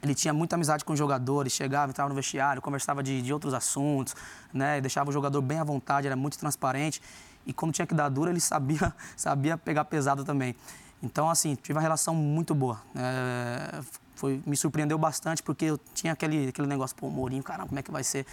[0.03, 3.53] ele tinha muita amizade com os jogadores, chegava, entrava no vestiário, conversava de, de outros
[3.53, 4.15] assuntos,
[4.51, 4.81] né?
[4.81, 7.01] Deixava o jogador bem à vontade, era muito transparente
[7.45, 10.55] e quando tinha que dar dura, ele sabia, sabia pegar pesado também.
[11.03, 12.79] Então, assim, tive uma relação muito boa.
[12.95, 13.81] É,
[14.15, 17.83] foi, me surpreendeu bastante porque eu tinha aquele, aquele negócio, pô, Mourinho, caramba, como é
[17.83, 18.25] que vai ser?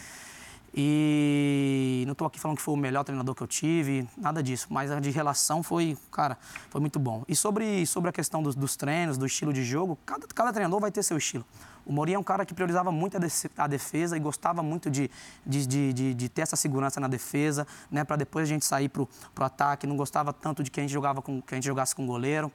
[0.75, 4.67] E não estou aqui falando que foi o melhor treinador que eu tive, nada disso,
[4.71, 6.37] mas a de relação foi, cara,
[6.69, 7.25] foi muito bom.
[7.27, 10.81] E sobre, sobre a questão dos, dos treinos, do estilo de jogo, cada, cada treinador
[10.81, 11.45] vai ter seu estilo.
[11.87, 13.17] O Mourinho é um cara que priorizava muito
[13.57, 15.11] a, defesa e gostava muito de,
[15.47, 19.03] de, de, de, ter essa segurança na defesa, né, para depois a gente sair para
[19.03, 19.09] o
[19.41, 19.87] ataque.
[19.87, 22.53] Não gostava tanto de que a gente jogava com, que a gente jogasse com goleiro.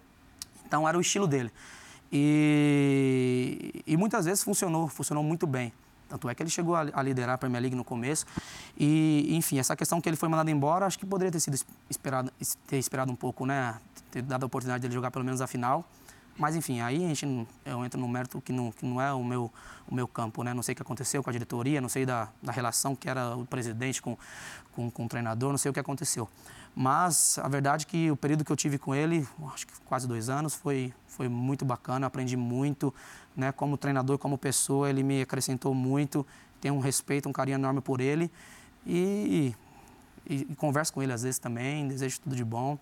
[0.67, 1.51] Então era o estilo dele.
[2.11, 5.73] E, e muitas vezes funcionou, funcionou muito bem.
[6.13, 8.27] Tanto é que ele chegou a, liderar a Premier League no começo.
[8.77, 11.57] E, enfim, essa questão que ele foi mandado embora, acho que poderia ter sido
[11.89, 12.31] esperado,
[12.67, 13.79] ter esperado um pouco, né?
[14.11, 15.83] Ter dado a oportunidade dele jogar pelo menos a final.
[16.37, 19.23] Mas, enfim, aí a gente, eu entro no mérito que não, que não é o
[19.23, 19.51] meu,
[19.87, 20.53] o meu campo, né?
[20.53, 23.35] Não sei o que aconteceu com a diretoria, não sei da, da relação que era
[23.35, 24.15] o presidente com,
[24.71, 26.29] com, com o treinador, não sei o que aconteceu.
[26.75, 30.07] Mas a verdade é que o período que eu tive com ele, acho que quase
[30.07, 32.93] dois anos, foi, foi muito bacana, aprendi muito,
[33.35, 33.51] né?
[33.51, 36.25] Como treinador, como pessoa, ele me acrescentou muito,
[36.59, 38.31] tenho um respeito, um carinho enorme por ele
[38.85, 39.55] e,
[40.27, 42.79] e, e converso com ele às vezes também, desejo tudo de bom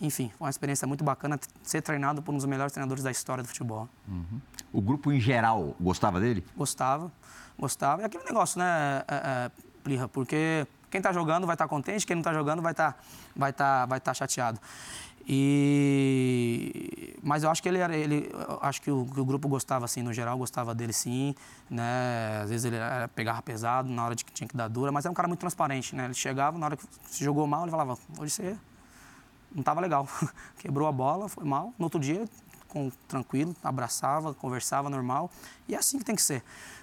[0.00, 3.42] enfim, foi uma experiência muito bacana ser treinado por um dos melhores treinadores da história
[3.42, 3.88] do futebol.
[4.08, 4.40] Uhum.
[4.72, 6.44] O grupo em geral gostava dele?
[6.56, 7.12] Gostava,
[7.58, 8.02] gostava.
[8.02, 9.50] É aquele negócio, né, é, é,
[9.84, 12.92] Plirra, porque quem está jogando vai estar tá contente, quem não está jogando vai estar
[12.92, 12.98] tá,
[13.34, 14.60] vai tá, vai tá chateado.
[15.26, 19.84] E mas eu acho que ele era ele acho que o, que o, grupo gostava
[19.84, 21.32] assim no geral gostava dele sim
[21.70, 24.90] né às vezes ele era, pegava pesado na hora de que tinha que dar dura
[24.90, 27.62] mas é um cara muito transparente né ele chegava na hora que se jogou mal
[27.62, 28.58] ele falava hoje você
[29.54, 30.08] não estava legal.
[30.58, 31.72] Quebrou a bola, foi mal.
[31.78, 32.24] No outro dia,
[32.68, 35.30] com, tranquilo, abraçava, conversava normal.
[35.68, 36.42] E é assim que tem que ser.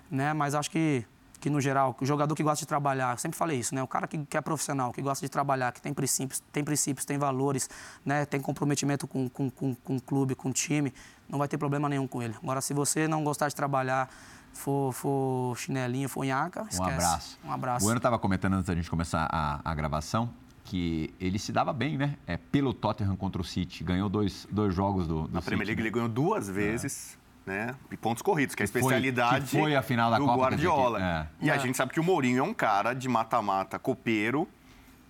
[0.09, 0.33] Né?
[0.33, 1.05] Mas acho que,
[1.39, 3.81] que, no geral, o jogador que gosta de trabalhar, sempre falei isso, né?
[3.81, 7.05] o cara que, que é profissional, que gosta de trabalhar, que tem princípios, tem, princípios,
[7.05, 7.69] tem valores,
[8.05, 8.25] né?
[8.25, 10.93] tem comprometimento com, com, com, com o clube, com o time,
[11.29, 12.35] não vai ter problema nenhum com ele.
[12.41, 14.09] Agora, se você não gostar de trabalhar,
[14.53, 16.81] for, for chinelinho, for nhaca, esquece.
[16.81, 17.39] Um abraço.
[17.45, 17.85] Um abraço.
[17.85, 20.29] O Ano estava comentando antes da gente começar a, a gravação
[20.65, 22.15] que ele se dava bem, né?
[22.27, 23.83] É, pelo Tottenham contra o City.
[23.83, 25.87] Ganhou dois, dois jogos do, do Na City, Premier League né?
[25.87, 27.15] ele ganhou duas vezes.
[27.15, 27.18] É.
[27.49, 27.73] Né?
[27.89, 30.37] E pontos corridos, que é a especialidade foi, que foi a final da do Copa,
[30.37, 31.27] Guardiola.
[31.41, 31.45] É.
[31.47, 34.47] E a gente sabe que o Mourinho é um cara de mata-mata copeiro,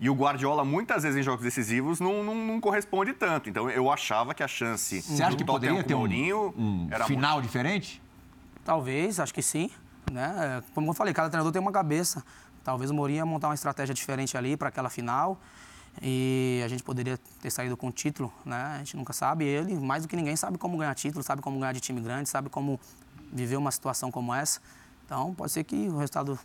[0.00, 3.50] e o Guardiola, muitas vezes em jogos decisivos, não, não, não, corresponde tanto.
[3.50, 7.34] Então eu achava que a chance Você acha que poderia ter um, Mourinho um final
[7.34, 7.44] muito...
[7.44, 8.00] diferente?
[8.64, 9.70] Talvez, acho que sim.
[10.10, 10.62] Né?
[10.74, 12.24] Como eu falei, cada treinador tem uma cabeça.
[12.64, 15.38] Talvez o Mourinho ia montar uma estratégia diferente ali para aquela final.
[16.02, 18.74] E a gente poderia ter saído com o título, né?
[18.74, 19.44] A gente nunca sabe.
[19.44, 22.28] Ele, mais do que ninguém, sabe como ganhar título, sabe como ganhar de time grande,
[22.28, 22.80] sabe como
[23.30, 24.60] viver uma situação como essa.
[25.04, 26.38] Então, pode ser que o resultado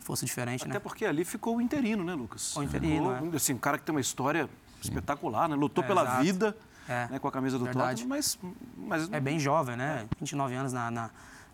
[0.00, 0.76] fosse diferente, Até né?
[0.76, 2.56] Até porque ali ficou o interino, né, Lucas?
[2.56, 3.36] O interino, ficou, é.
[3.36, 4.48] Assim, um cara que tem uma história
[4.82, 5.54] espetacular, né?
[5.54, 6.22] Lutou é, pela exato.
[6.24, 6.56] vida
[6.88, 7.06] é.
[7.08, 8.02] né, com a camisa do Verdade.
[8.02, 8.38] Tottenham, mas,
[8.76, 9.12] mas...
[9.12, 10.06] É bem jovem, né?
[10.18, 11.10] 29 anos na, na,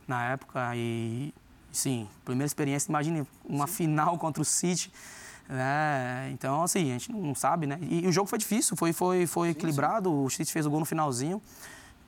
[0.09, 1.35] na época e,
[1.71, 2.91] sim, primeira experiência.
[2.91, 3.75] Imagine uma sim.
[3.75, 4.91] final contra o City
[5.49, 6.31] né?
[6.33, 7.79] Então, assim, a gente não sabe, né?
[7.83, 10.09] E, e o jogo foi difícil, foi, foi, foi sim, equilibrado.
[10.09, 10.25] Sim.
[10.25, 11.41] O City fez o gol no finalzinho,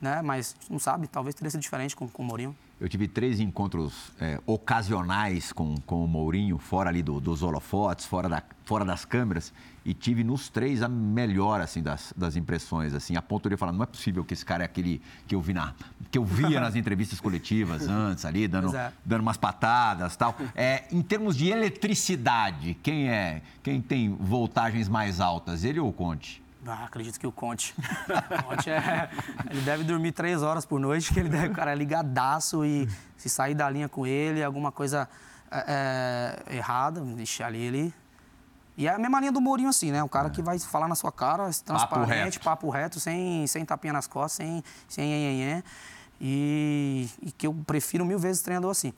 [0.01, 0.21] né?
[0.21, 2.55] Mas não sabe, talvez teria sido diferente com, com o Mourinho.
[2.79, 8.05] Eu tive três encontros é, ocasionais com, com o Mourinho, fora ali do, dos holofotes,
[8.05, 9.51] fora, da, fora das câmeras,
[9.87, 13.57] e tive nos três a melhor assim das, das impressões, assim, a ponto de eu
[13.57, 15.73] falar, não é possível que esse cara é aquele que eu vi na,
[16.11, 18.91] que eu via nas entrevistas coletivas antes ali, dando, é.
[19.05, 20.35] dando umas patadas, tal.
[20.53, 25.93] É, em termos de eletricidade, quem é, quem tem voltagens mais altas, ele ou o
[25.93, 26.43] Conte?
[26.65, 27.73] Ah, acredito que o Conte.
[28.41, 29.09] O Conte é.
[29.49, 32.89] Ele deve dormir três horas por noite, que ele deve, o cara é ligadaço e
[33.15, 35.07] se sair da linha com ele, alguma coisa
[35.49, 37.93] é, é, errada, deixar ali ele.
[38.77, 40.03] E é a mesma linha do Mourinho, assim, né?
[40.03, 40.29] O cara é.
[40.29, 44.05] que vai falar na sua cara, transparente, papo reto, papo reto sem, sem tapinha nas
[44.05, 45.63] costas, sem, sem.
[46.21, 48.93] E, e que eu prefiro mil vezes treinador assim.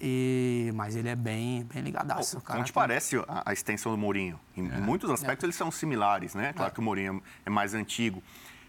[0.00, 2.40] E, mas ele é bem, bem ligadaço.
[2.40, 4.38] Como te parece a, a, extensão do Mourinho?
[4.56, 6.52] Em, em muitos aspectos eles são similares, né?
[6.52, 8.22] Claro que o Mourinho é mais antigo.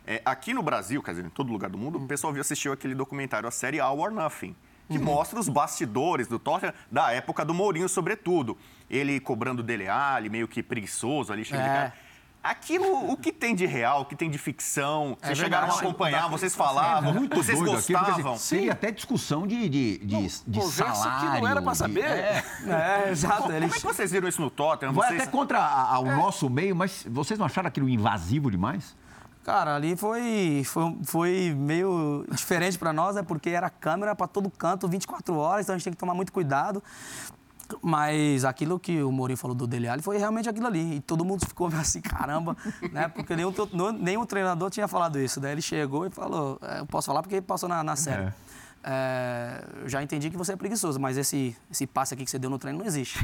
[0.08, 2.74] É, aqui no Brasil, quer dizer, em todo lugar do mundo, o pessoal viu assistiu
[2.74, 4.56] aquele documentário, a série All or Nothing,
[4.90, 5.04] que Uhum.
[5.04, 8.58] mostra os bastidores do Tottenham da época do Mourinho, sobretudo.
[8.90, 11.74] Ele cobrando Dele Alli, meio que preguiçoso ali, chega de É.
[11.74, 11.94] cara.
[12.42, 15.76] Aquilo, o que tem de real, o que tem de ficção, vocês É chegaram a
[15.78, 18.34] acompanhar, vocês falavam, Muito vocês doido aqui, porque, gostavam.
[18.34, 21.32] assim, teve até discussão de, de, de, de conversa salário.
[21.34, 22.06] que não era pra de- saber.
[22.06, 22.44] é.
[22.66, 23.44] É, exato.
[23.44, 24.94] Como é que vocês viram isso no Tottenham?
[24.94, 25.22] Vai Vocês...
[25.24, 28.96] até contra a- a- o nosso meio, mas vocês não acharam aquilo invasivo demais?
[29.44, 33.24] Cara, ali foi, foi, foi meio diferente para nós, né?
[33.24, 36.32] Porque era câmera para todo canto, 24 horas, então a gente tem que tomar muito
[36.32, 36.84] cuidado.
[37.82, 40.96] Mas aquilo que o Mourinho falou do Dele Alli foi realmente aquilo ali.
[40.96, 42.58] E todo mundo ficou assim, caramba,
[42.92, 43.08] né?
[43.08, 43.54] Porque nenhum,
[44.00, 45.40] nenhum treinador tinha falado isso.
[45.40, 48.24] Daí ele chegou e falou, "É, eu posso falar porque passou na, na série.
[48.24, 48.34] É,
[49.82, 52.50] eu já entendi que você é preguiçoso, mas esse, esse passe aqui que você deu
[52.50, 53.20] no treino não existe.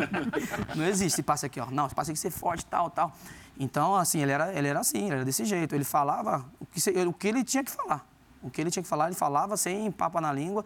[0.76, 1.70] não existe esse passe aqui, ó.
[1.70, 3.12] Não, esse passe aqui que você é forte, tal, tal.
[3.58, 5.74] Então, assim, ele era, ele era assim, ele era desse jeito.
[5.74, 8.06] Ele falava o que, o que ele tinha que falar.
[8.42, 10.64] O que ele tinha que falar, ele falava sem papa na língua.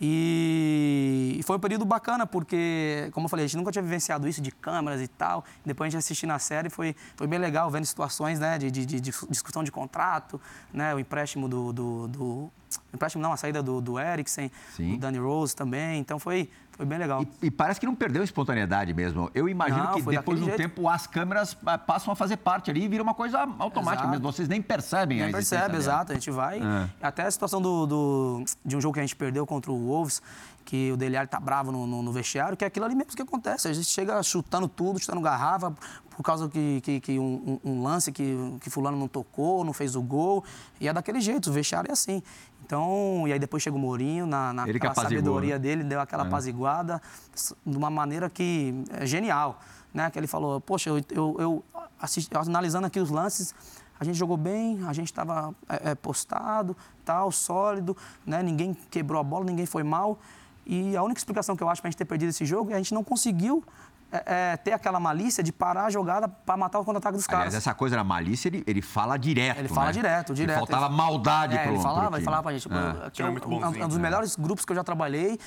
[0.00, 4.40] E foi um período bacana, porque, como eu falei, a gente nunca tinha vivenciado isso
[4.40, 5.44] de câmeras e tal.
[5.66, 8.86] Depois a gente assistir na série, foi, foi bem legal, vendo situações né, de, de,
[8.86, 10.40] de discussão de contrato,
[10.72, 12.50] né, o empréstimo do, do, do...
[12.94, 14.92] empréstimo não, a saída do, do Eriksen, Sim.
[14.92, 15.98] do Danny Rose também.
[15.98, 17.22] Então foi, foi bem legal.
[17.42, 19.28] E, e parece que não perdeu a espontaneidade mesmo.
[19.34, 20.56] Eu imagino Não, que depois de um jeito.
[20.58, 24.08] tempo as câmeras ah, passam a fazer parte ali e vira uma coisa automática Exato.
[24.10, 24.22] mesmo.
[24.32, 26.12] Vocês nem percebem a Nem existência percebe, exato.
[26.12, 26.60] A gente vai.
[26.62, 26.88] É.
[27.02, 30.22] Até a situação do, do- de um jogo que a gente perdeu contra o Wolves,
[30.64, 33.10] que o Dele Alli tá bravo no, no- no vestiário, que é aquilo ali mesmo
[33.12, 33.66] que acontece.
[33.66, 35.74] A gente chega chutando tudo, chutando garrafa,
[36.16, 39.72] por causa que, que, que um, um- um lance que, que fulano não tocou, não
[39.72, 40.44] fez o gol.
[40.80, 42.22] E é daquele jeito, o vestiário é assim.
[42.68, 45.58] Então, e aí depois chega o Mourinho, na, na Ele sabedoria né?
[45.58, 47.00] dele, deu aquela apaziguada
[47.34, 49.58] s- de uma maneira que é genial.
[49.94, 50.10] Né?
[50.10, 51.64] Que ele falou, poxa, eu, eu, eu
[51.98, 53.54] assisti- analisando aqui os lances,
[53.98, 55.54] a gente jogou bem, a gente estava
[56.02, 56.76] postado,
[57.06, 58.42] tal, sólido, né?
[58.42, 60.18] ninguém quebrou a bola, ninguém foi mal.
[60.66, 62.74] E a única explicação que eu acho para a gente ter perdido esse jogo é
[62.74, 63.64] a gente não conseguiu
[64.10, 67.44] é, é, ter aquela malícia de parar a jogada para matar o contra-ataque dos Aliás,
[67.44, 67.54] caras.
[67.54, 69.58] essa coisa da malícia, ele, ele fala direto.
[69.58, 69.92] Ele fala né?
[69.92, 70.56] direto, Que direto.
[70.58, 72.78] faltava Ele- maldade é, pro ele falava, pro ele falava pra gente, É.
[73.06, 74.02] aqui é Time um, muito um- bonzinho, um dos né?
[74.02, 75.38] melhores grupos que eu já trabalhei,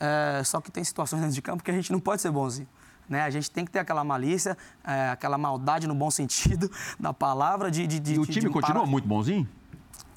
[0.00, 2.68] é, só que tem situações dentro de campo que a gente não pode ser bonzinho.
[3.08, 3.22] Né?
[3.22, 7.70] A gente tem que ter aquela malícia, é, aquela maldade no bom sentido da palavra.
[7.70, 9.48] De, de, de- E o de- time de continua parar- muito bonzinho?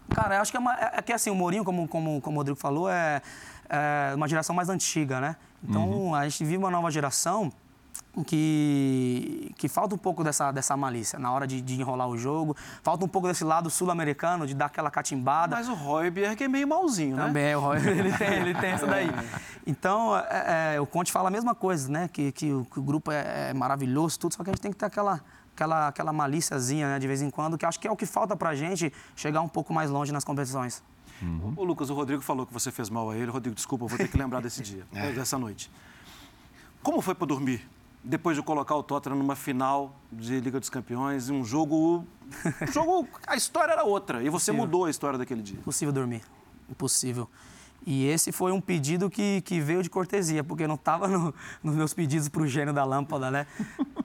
[0.10, 2.36] Cara, eu acho que é, uma, é é que assim, o Mourinho, como, como, como
[2.36, 3.22] o Rodrigo falou, é,
[3.70, 5.38] é uma geração mais antiga, né?
[5.64, 6.16] Então, Uhum.
[6.16, 7.50] a gente vive uma nova geração
[8.26, 12.56] que, que falta um pouco dessa, dessa malícia na hora de, de enrolar o jogo,
[12.84, 15.56] falta um pouco desse lado sul-americano, de dar aquela catimbada.
[15.56, 17.28] Mas o Royberg é meio malzinho, né?
[17.28, 19.10] Também, o Roy, ele tem, ele tem essa daí.
[19.66, 22.10] Então, é, é, o Conte fala a mesma coisa, né?
[22.12, 24.72] Que, que, o, que o grupo é, é maravilhoso, tudo, só que a gente tem
[24.72, 25.22] que ter aquela,
[25.56, 28.36] aquela, aquela malíciazinha, né, de vez em quando, que acho que é o que falta
[28.36, 30.82] pra gente chegar um pouco mais longe nas competições.
[31.56, 33.30] Ô, Lucas, o Rodrigo falou que você fez mal a ele.
[33.30, 35.72] Rodrigo, desculpa, eu vou ter que lembrar desse dia, dessa noite.
[36.82, 37.70] Como foi para dormir?
[38.04, 42.06] Depois de colocar o Tottenham numa final de Liga dos Campeões, um jogo.
[42.62, 43.08] Um jogo.
[43.28, 44.24] A história era outra.
[44.24, 45.60] E você mudou a história daquele dia.
[45.60, 46.24] Impossível dormir.
[46.70, 47.30] Impossível.
[47.86, 51.34] E esse foi um pedido que, que veio de cortesia, porque não estava no,
[51.64, 53.48] nos meus pedidos para o gênio da lâmpada, né?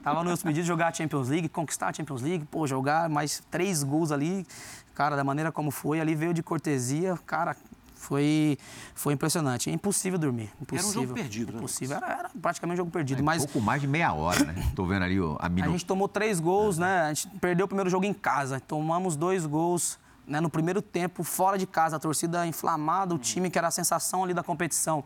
[0.03, 3.07] Tava nos meus pedidos de jogar a Champions League, conquistar a Champions League, pô, jogar
[3.07, 4.45] mais três gols ali.
[4.95, 7.17] Cara, da maneira como foi, ali veio de cortesia.
[7.25, 7.55] Cara,
[8.07, 8.57] foi,
[8.95, 9.69] foi impressionante.
[9.69, 10.49] É impossível dormir.
[10.61, 11.01] Impossível.
[11.01, 11.97] jogo perdido, né, Impossível.
[11.97, 13.21] Era, era praticamente um jogo perdido.
[13.21, 14.71] mas Pouco mais de meia hora, né?
[14.73, 15.71] Tô vendo ali o- a a minuto.
[15.71, 17.01] gente tomou três gols, né?
[17.01, 18.61] A gente perdeu o primeiro jogo em casa.
[18.61, 21.97] Tomamos dois gols né, no primeiro tempo, fora de casa.
[21.97, 25.03] A torcida inflamada, o time que era a sensação ali da competição.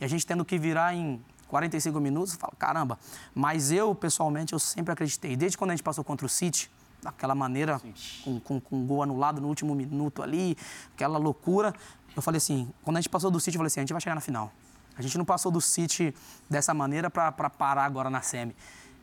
[0.00, 2.98] E a gente tendo que virar em 45 minutos, eu falo, caramba.
[3.34, 5.36] Mas eu, pessoalmente, eu sempre acreditei.
[5.36, 6.70] Desde quando a gente passou contra o City,
[7.02, 7.80] daquela maneira,
[8.24, 10.56] com, com, com um gol anulado no último minuto ali,
[10.94, 11.74] aquela loucura.
[12.18, 14.00] Eu falei assim, quando a gente passou do City, eu falei assim, a gente vai
[14.00, 14.52] chegar na final.
[14.96, 16.12] A gente não passou do City
[16.50, 18.56] dessa maneira para parar agora na semi.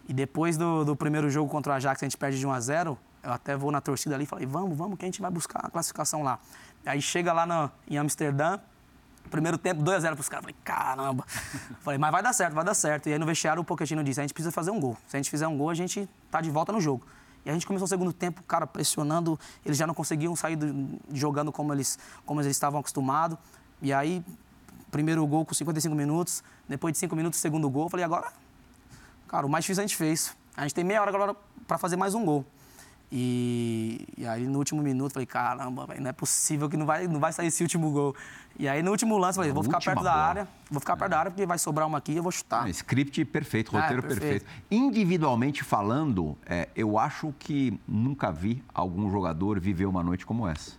[0.05, 2.59] E depois do, do primeiro jogo contra o Ajax, a gente perde de 1 a
[2.59, 5.31] 0 eu até vou na torcida ali e falei, vamos, vamos, que a gente vai
[5.31, 6.39] buscar a classificação lá.
[6.85, 8.59] Aí chega lá no, em Amsterdã,
[9.31, 10.43] primeiro tempo, 2 a 0 pros caras.
[10.43, 11.25] Falei, caramba.
[11.79, 13.07] Falei, mas vai dar certo, vai dar certo.
[13.07, 14.97] E aí no vestiário o Pochettino disse, a gente precisa fazer um gol.
[15.07, 17.07] Se a gente fizer um gol, a gente tá de volta no jogo.
[17.45, 19.39] E a gente começou o segundo tempo, cara, pressionando.
[19.63, 23.37] Eles já não conseguiam sair do- jogando como eles, como eles estavam acostumados.
[23.81, 24.23] E aí,
[24.89, 26.43] primeiro gol com 55 minutos.
[26.67, 27.87] Depois de 5 minutos, segundo gol.
[27.89, 28.31] Falei, agora
[29.27, 30.35] Cara, o mais difícil a gente fez.
[30.55, 31.35] A gente tem meia hora agora
[31.67, 32.45] para fazer mais um gol.
[33.17, 37.07] E, e aí no último minuto falei, caramba, véio, não é possível que não vai,
[37.07, 38.13] não vai sair esse último gol.
[38.59, 40.23] E aí no último lance falei, vou ficar perto da bola.
[40.23, 42.67] área, vou ficar perto da área porque vai sobrar uma aqui e eu vou chutar.
[42.67, 44.43] É, script perfeito, roteiro é, perfeito.
[44.43, 44.45] perfeito.
[44.69, 50.73] Individualmente falando, é, eu acho que nunca vi algum jogador viver uma noite como essa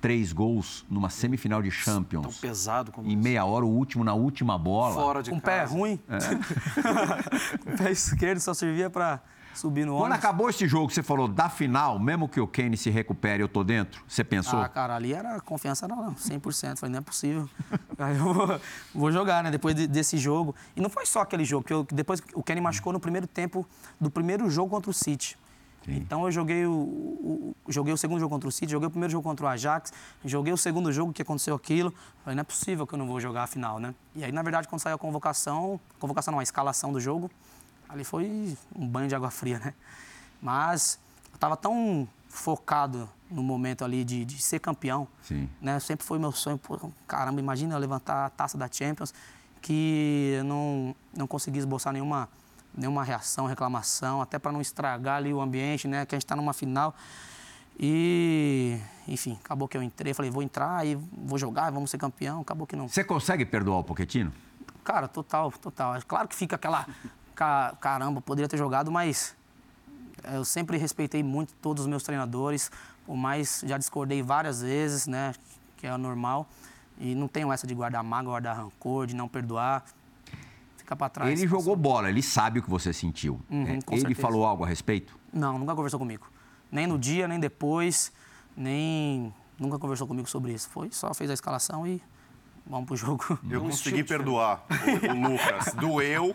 [0.00, 2.22] três gols numa semifinal de Champions.
[2.22, 4.94] Tão pesado como Em meia hora, o último na última bola.
[4.94, 5.98] Fora de Com um pé ruim.
[6.08, 7.78] É.
[7.78, 9.20] pé esquerdo só servia para
[9.54, 12.90] subir no Quando acabou esse jogo, você falou da final, mesmo que o Kane se
[12.90, 14.02] recupere, eu tô dentro?
[14.06, 14.60] Você pensou?
[14.60, 16.78] Ah, cara, ali era confiança não, 100%.
[16.78, 17.48] Falei, não é possível.
[17.98, 18.60] Aí eu vou,
[18.94, 19.50] vou, jogar, né?
[19.50, 20.54] Depois de, desse jogo.
[20.76, 23.66] E não foi só aquele jogo, que eu, depois o Kane machucou no primeiro tempo
[24.00, 25.36] do primeiro jogo contra o City.
[25.84, 25.96] Sim.
[25.96, 29.10] Então eu joguei o, o, joguei o segundo jogo contra o City, joguei o primeiro
[29.10, 29.92] jogo contra o Ajax,
[30.24, 31.92] joguei o segundo jogo que aconteceu aquilo.
[32.22, 33.94] Falei, não é possível que eu não vou jogar a final, né?
[34.14, 37.30] E aí, na verdade, quando saiu a convocação, convocação não, a escalação do jogo,
[37.92, 39.74] ali foi um banho de água fria, né?
[40.40, 40.98] Mas
[41.30, 45.48] eu estava tão focado no momento ali de, de ser campeão, Sim.
[45.60, 45.78] né?
[45.78, 49.12] Sempre foi meu sonho, pô, caramba, imagina eu levantar a taça da Champions,
[49.60, 52.28] que eu não, não consegui esboçar nenhuma
[52.74, 56.06] nenhuma reação, reclamação, até para não estragar ali o ambiente, né?
[56.06, 56.94] Que a gente está numa final.
[57.78, 62.40] E, enfim, acabou que eu entrei, falei, vou entrar e vou jogar, vamos ser campeão.
[62.40, 62.88] Acabou que não.
[62.88, 64.32] Você consegue perdoar o Poquetino?
[64.82, 66.00] Cara, total, total.
[66.06, 66.86] Claro que fica aquela.
[67.34, 69.34] Caramba, poderia ter jogado, mas
[70.32, 72.70] eu sempre respeitei muito todos os meus treinadores,
[73.04, 75.34] por mais já discordei várias vezes, né?
[75.76, 76.48] Que é normal.
[76.98, 79.84] E não tenho essa de guardar mágoa, guardar rancor, de não perdoar
[80.92, 81.40] ficar para trás.
[81.40, 83.40] Ele jogou bola, ele sabe o que você sentiu.
[83.50, 84.20] Uhum, é, ele certeza.
[84.20, 85.18] falou algo a respeito?
[85.32, 86.26] Não, nunca conversou comigo.
[86.70, 88.12] Nem no dia, nem depois,
[88.56, 89.32] nem.
[89.58, 90.68] Nunca conversou comigo sobre isso.
[90.68, 92.02] Foi só fez a escalação e
[92.66, 93.38] Vamos pro jogo.
[93.50, 95.74] Eu consegui perdoar o, o, Lucas.
[95.74, 96.34] Doeu.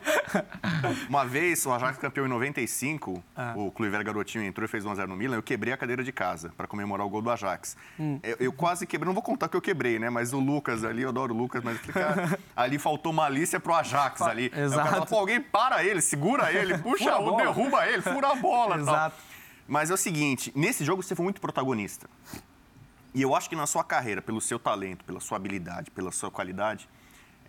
[1.10, 3.54] Uma vez, o Ajax campeão em 95, ah.
[3.56, 6.52] o Kluivert garotinho entrou e fez 1x0 no Milan, eu quebrei a cadeira de casa
[6.56, 7.78] para comemorar o gol do Ajax.
[8.00, 8.20] Hum.
[8.22, 10.10] Eu, eu, quase quebrei, não vou contar que eu quebrei, né?
[10.10, 14.22] Mas o Lucas ali, eu adoro o Lucas, mas cara, ali faltou malícia pro Ajax
[14.22, 14.52] ali.
[14.56, 14.90] Exato.
[14.90, 18.78] Fala, Pô, alguém para ele, segura ele, puxa, o derruba ele, fura a bola.
[18.78, 19.16] Exato.
[19.16, 19.28] Tal.
[19.68, 22.10] Mas é o seguinte, nesse jogo você foi muito protagonista.
[23.18, 26.30] E eu acho que na sua carreira, pelo seu talento, pela sua habilidade, pela sua
[26.30, 26.88] qualidade,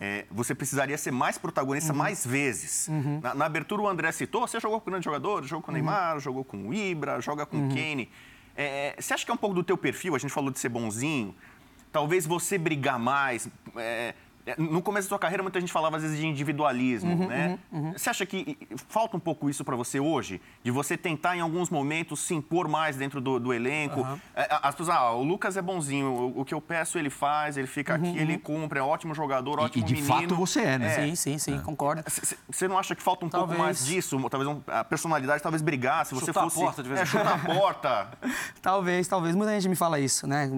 [0.00, 1.98] é, você precisaria ser mais protagonista uhum.
[1.98, 2.88] mais vezes.
[2.88, 3.20] Uhum.
[3.22, 5.82] Na, na, abertura, o André citou: você jogou com grandes jogadores, jogou com o uhum.
[5.82, 7.68] Neymar, jogou com o Ibra, joga com o uhum.
[7.68, 8.10] Kane.
[8.56, 10.16] É, você acha que é um pouco do teu perfil?
[10.16, 11.34] A gente falou de ser bonzinho.
[11.92, 13.46] Talvez você brigar mais.
[13.76, 14.14] É, é,
[14.56, 17.58] no começo da sua carreira, muita gente falava às vezes de individualismo, uhum, né?
[17.70, 17.92] Uhum, uhum.
[17.92, 18.56] Você acha que
[18.88, 20.40] falta um pouco isso para você hoje?
[20.62, 24.06] De você tentar, em alguns momentos, se impor mais dentro do, do elenco?
[24.34, 27.56] É, as pessoas, ah, o Lucas é bonzinho, o, o, que eu peço ele faz,
[27.56, 28.38] ele fica aqui, ele uhum.
[28.38, 30.14] cumpre, é ótimo jogador, ótimo e, e de menino.
[30.14, 30.86] fato você é, né?
[30.86, 31.06] É.
[31.06, 32.02] Sim, sim, sim, concordo.
[32.50, 33.50] Você não acha que falta um talvez.
[33.50, 34.18] pouco mais disso?
[34.28, 36.58] Talvez um, a personalidade, talvez brigar, se você fosse...
[36.58, 38.08] A porta, de vez é, chutar a porta.
[38.62, 39.34] talvez, talvez.
[39.34, 40.50] Muita gente me fala isso, né?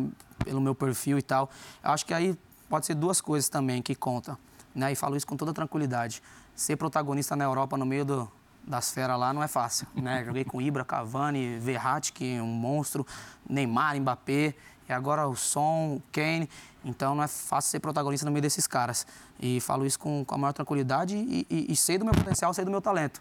[0.45, 1.51] Pelo meu perfil e tal.
[1.83, 2.37] Eu acho que aí
[2.71, 4.39] pode ser duas coisas também que contam
[4.75, 4.93] né?
[4.93, 6.23] E falo isso com toda tranquilidade.
[6.55, 8.31] Ser protagonista na Europa no meio do,
[8.67, 10.23] das feras lá não é fácil, né?
[10.27, 13.07] Joguei com Ibra, Cavani, Verratti, que é um monstro,
[13.49, 14.55] Neymar, Mbappé,
[14.89, 16.49] e agora o Son, o Kane.
[16.85, 19.07] Então não é fácil ser protagonista no meio desses caras.
[19.39, 22.53] E falo isso com, com a maior tranquilidade e, e, e, sei do meu potencial,
[22.55, 23.21] sei do meu talento.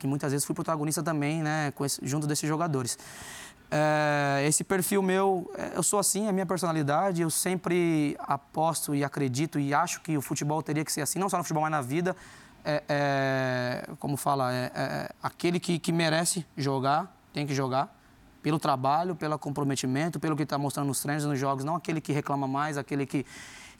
[0.00, 2.98] Que muitas vezes fui protagonista também, né, esse, junto desses jogadores.
[3.70, 7.22] É, esse perfil meu, é, eu sou assim, é a minha personalidade.
[7.22, 11.28] Eu sempre aposto e acredito e acho que o futebol teria que ser assim, não
[11.28, 12.16] só no futebol, mas na vida.
[12.64, 17.96] É, é como fala, é, é, aquele que, que merece jogar, tem que jogar.
[18.42, 21.62] Pelo trabalho, pelo comprometimento, pelo que está mostrando nos treinos, nos jogos.
[21.62, 23.26] Não aquele que reclama mais, aquele que,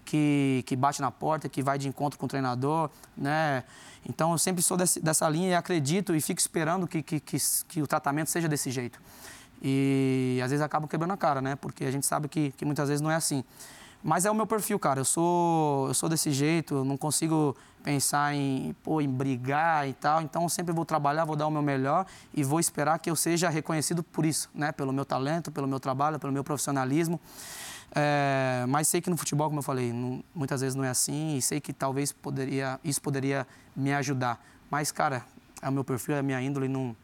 [0.04, 3.64] que, que bate na porta, que vai de encontro com o treinador, né?
[4.08, 7.36] Então, eu sempre sou desse, dessa linha e acredito e fico esperando que, que, que,
[7.68, 9.00] que o tratamento seja desse jeito.
[9.62, 11.54] E às vezes acabam quebrando a cara, né?
[11.54, 13.44] Porque a gente sabe que, que muitas vezes não é assim.
[14.02, 15.00] Mas é o meu perfil, cara.
[15.00, 19.92] Eu sou, eu sou desse jeito, eu não consigo pensar em, pô, em brigar e
[19.92, 20.22] tal.
[20.22, 23.50] Então, sempre vou trabalhar, vou dar o meu melhor e vou esperar que eu seja
[23.50, 24.72] reconhecido por isso, né?
[24.72, 27.20] Pelo meu talento, pelo meu trabalho, pelo meu profissionalismo.
[27.94, 31.36] É, mas sei que no futebol, como eu falei, não, muitas vezes não é assim
[31.36, 34.44] e sei que talvez poderia, isso poderia me ajudar.
[34.70, 35.24] Mas, cara,
[35.60, 36.94] é o meu perfil, é a minha índole, não...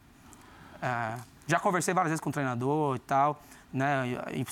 [0.81, 1.17] É,
[1.47, 4.03] já conversei várias vezes com o treinador e tal, né?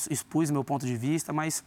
[0.10, 1.64] Expus meu ponto de vista, mas.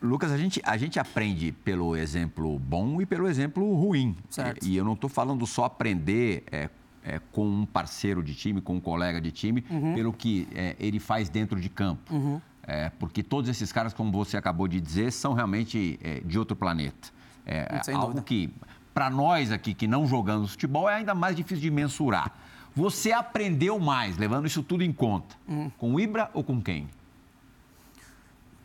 [0.00, 4.16] Lucas, a gente, a gente aprende pelo exemplo bom e pelo exemplo ruim.
[4.30, 4.64] Certo.
[4.64, 6.70] E, e eu não estou falando só aprender é,
[7.04, 9.94] é, com um parceiro de time, com um colega de time, uhum.
[9.94, 12.14] pelo que é, ele faz dentro de campo.
[12.14, 12.40] Uhum.
[12.70, 16.54] É, porque todos esses caras, como você acabou de dizer, são realmente é, de outro
[16.54, 17.08] planeta.
[17.46, 18.22] É, algo dúvida.
[18.22, 18.52] que,
[18.92, 22.30] para nós aqui que não jogamos futebol, é ainda mais difícil de mensurar.
[22.76, 25.70] Você aprendeu mais, levando isso tudo em conta, Hum.
[25.78, 26.90] com o Ibra ou com quem?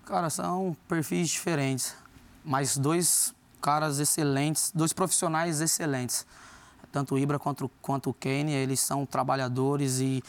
[0.06, 1.96] Cara, são perfis diferentes,
[2.44, 6.28] mas dois caras excelentes, dois profissionais excelentes.
[6.92, 10.22] Tanto o Ibra quanto, quanto o Kane, eles são trabalhadores e,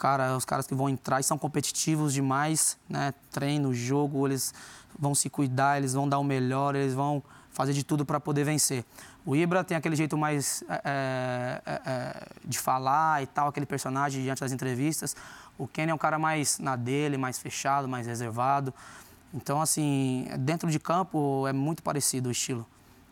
[0.00, 3.12] cara, os caras que vão entrar e são competitivos demais, né?
[3.30, 4.54] Treino, jogo, eles
[4.98, 8.42] vão se cuidar, eles vão dar o melhor, eles vão fazer de tudo para poder
[8.42, 8.82] vencer.
[9.26, 14.22] O Ibra tem aquele jeito mais é, é, é, de falar e tal, aquele personagem
[14.22, 15.14] diante das entrevistas.
[15.58, 18.72] O Kenny é um cara mais na dele, mais fechado, mais reservado.
[19.34, 22.66] Então, assim, dentro de campo é muito parecido o estilo.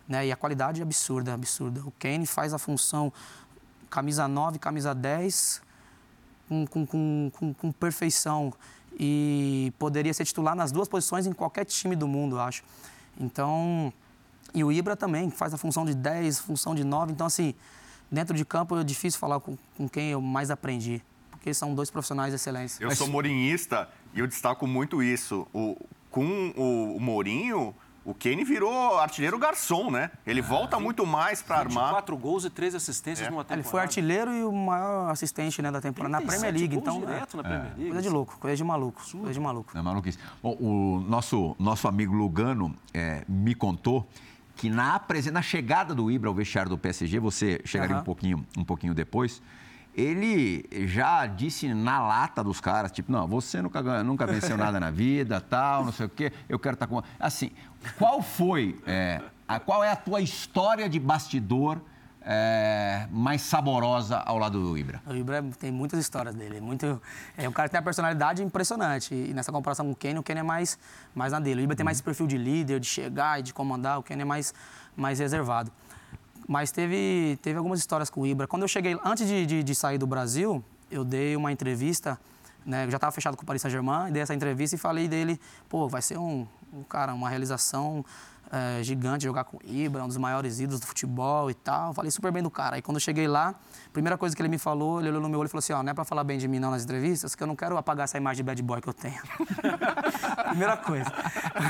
[0.08, 0.28] Né?
[0.28, 1.82] E a qualidade é absurda, absurda.
[1.84, 3.12] O Kane faz a função
[3.90, 5.67] camisa 9, camisa 10
[6.48, 8.52] com, com, com, com, com perfeição.
[8.98, 12.64] E poderia ser titular nas duas posições em qualquer time do mundo, eu acho.
[13.20, 13.92] Então,
[14.54, 17.12] e o Ibra também faz a função de 10, função de 9.
[17.12, 17.54] Então, assim,
[18.10, 21.02] dentro de campo é difícil falar com, com quem eu mais aprendi.
[21.30, 22.80] Porque são dois profissionais excelentes.
[22.80, 25.46] Eu sou morinhista e eu destaco muito isso.
[25.52, 25.76] O,
[26.10, 27.74] com o, o Mourinho,
[28.08, 30.10] o Kane virou artilheiro garçom, né?
[30.26, 31.90] Ele volta muito mais para armar.
[31.90, 33.60] 4 gols e 3 assistências numa temporada.
[33.60, 36.74] Ele foi artilheiro e o maior assistente né, da temporada na Premier 37 League.
[36.76, 37.90] gols Então, direto na é, Premier League.
[37.90, 39.76] coisa de louco, coisa de maluco, coisa de maluco.
[39.76, 40.18] É maluquice.
[40.42, 44.08] Bom, o nosso, nosso amigo Lugano é, me contou
[44.56, 44.98] que na,
[45.30, 48.00] na chegada do Ibra ao vestiário do PSG, você chegaria Aham.
[48.00, 49.42] um, pouquinho, um pouquinho depois,
[49.98, 54.92] ele já disse na lata dos caras, tipo, não, você nunca, nunca venceu nada na
[54.92, 57.02] vida, tal, não sei o quê, eu quero estar com...
[57.18, 57.50] Assim,
[57.98, 61.80] qual foi, é, a, qual é a tua história de bastidor
[62.22, 65.02] é, mais saborosa ao lado do Ibra?
[65.04, 66.60] O Ibra tem muitas histórias dele.
[66.60, 67.02] Muito,
[67.36, 69.12] é um cara que tem uma personalidade impressionante.
[69.12, 70.78] E nessa comparação com o Kenny, o Kenny é mais,
[71.12, 71.62] mais na dele.
[71.62, 73.98] O Ibra tem mais esse perfil de líder, de chegar e de comandar.
[73.98, 74.54] O Kenny é mais,
[74.96, 75.72] mais reservado.
[76.48, 78.46] Mas teve, teve algumas histórias com o Ibra.
[78.46, 82.18] Quando eu cheguei, antes de, de, de sair do Brasil, eu dei uma entrevista,
[82.64, 85.38] né, eu já estava fechado com o Paris Saint-Germain, dei essa entrevista e falei dele,
[85.68, 88.02] pô, vai ser um, um cara, uma realização
[88.50, 91.92] é, gigante jogar com o Ibra, um dos maiores ídolos do futebol e tal.
[91.92, 92.76] Falei super bem do cara.
[92.76, 95.28] Aí quando eu cheguei lá, a primeira coisa que ele me falou, ele olhou no
[95.28, 96.84] meu olho e falou assim, ó, não é pra falar bem de mim não nas
[96.84, 99.20] entrevistas, que eu não quero apagar essa imagem de bad boy que eu tenho.
[100.50, 101.12] primeira coisa.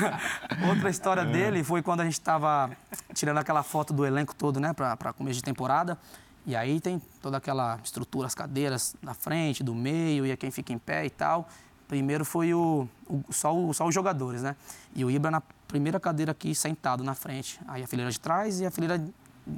[0.69, 2.71] Outra história dele foi quando a gente estava
[3.15, 5.99] tirando aquela foto do elenco todo, né, pra, pra começo de temporada.
[6.47, 10.51] E aí tem toda aquela estrutura, as cadeiras na frente, do meio, e é quem
[10.51, 11.47] fica em pé e tal.
[11.87, 14.57] Primeiro foi o, o- só, o- só os jogadores, né?
[14.95, 17.61] E o Ibra na primeira cadeira aqui, sentado na frente.
[17.69, 19.01] Aí a fileira de trás e a fileira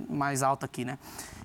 [0.08, 0.98] mais alta aqui, né?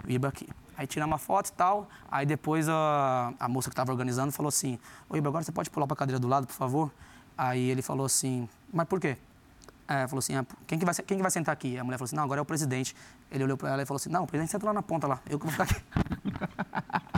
[0.08, 0.48] Ibra aqui.
[0.78, 1.88] Aí tiramos uma foto e tal.
[2.12, 5.70] Aí depois a, a moça que estava organizando falou assim: Ô Ibra, agora você pode
[5.70, 6.92] pular para a cadeira do lado, por favor?
[7.38, 9.18] Aí ele falou assim: Mas por quê?
[9.88, 11.78] É, falou assim, ah, quem, que vai, quem que vai sentar aqui?
[11.78, 12.96] A mulher falou assim, não, agora é o presidente.
[13.32, 15.20] Ele olhou para ela e falou assim, não, o presidente senta lá na ponta lá,
[15.30, 15.76] eu que vou ficar aqui.